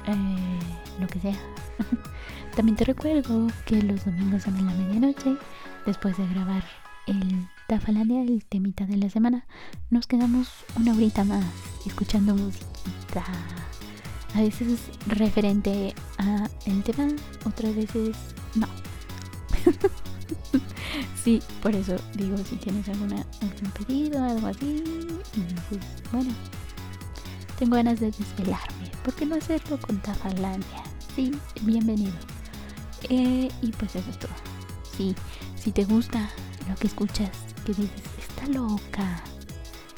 [0.07, 0.59] eh,
[0.99, 1.39] lo que sea.
[2.57, 5.37] también te recuerdo que los domingos a la medianoche,
[5.87, 6.64] después de grabar
[7.07, 9.47] el Tafalandia, el temita de la semana,
[9.91, 11.45] nos quedamos una horita más
[11.87, 13.24] escuchando musiquita.
[14.35, 17.09] A veces referente a el tema,
[17.45, 18.16] otras veces
[18.55, 18.66] no.
[21.24, 24.83] sí, por eso digo, si tienes alguna, algún pedido, algo así,
[25.68, 25.81] pues
[26.12, 26.31] bueno,
[27.59, 28.91] tengo ganas de desvelarme.
[29.05, 30.83] ¿Por qué no hacerlo con Tafalandia?
[31.14, 32.14] Sí, bienvenido.
[33.09, 34.33] Eh, y pues eso es todo.
[34.97, 35.14] Sí,
[35.61, 36.30] si te gusta
[36.68, 37.30] lo que escuchas,
[37.66, 39.22] que dices, está loca,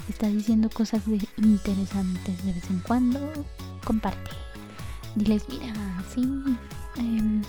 [0.09, 1.03] está diciendo cosas
[1.37, 3.33] interesantes de vez en cuando,
[3.85, 4.33] comparte.
[5.15, 5.73] Diles, mira,
[6.13, 6.23] sí.
[6.97, 7.43] Em,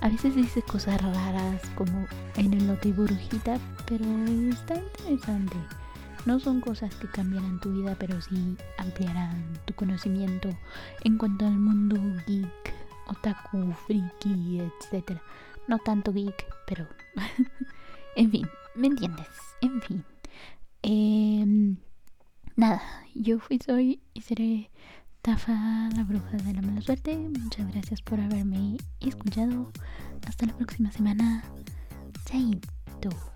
[0.00, 4.04] a veces dice cosas raras como en el Noti Burujita, pero
[4.50, 5.56] está interesante.
[6.24, 10.48] No son cosas que cambiarán tu vida, pero sí ampliarán tu conocimiento
[11.02, 11.96] en cuanto al mundo
[12.28, 12.74] geek,
[13.08, 15.18] otaku, friki, etc.
[15.66, 16.86] No tanto geek, pero...
[18.16, 19.28] en fin, ¿me entiendes?
[19.60, 20.04] En fin.
[20.82, 21.76] Eh,
[22.56, 22.82] nada,
[23.14, 24.70] yo fui, soy y seré
[25.22, 27.16] Tafa, la bruja de la mala suerte.
[27.16, 29.70] Muchas gracias por haberme escuchado.
[30.26, 31.44] Hasta la próxima semana.
[32.24, 33.31] Chaito.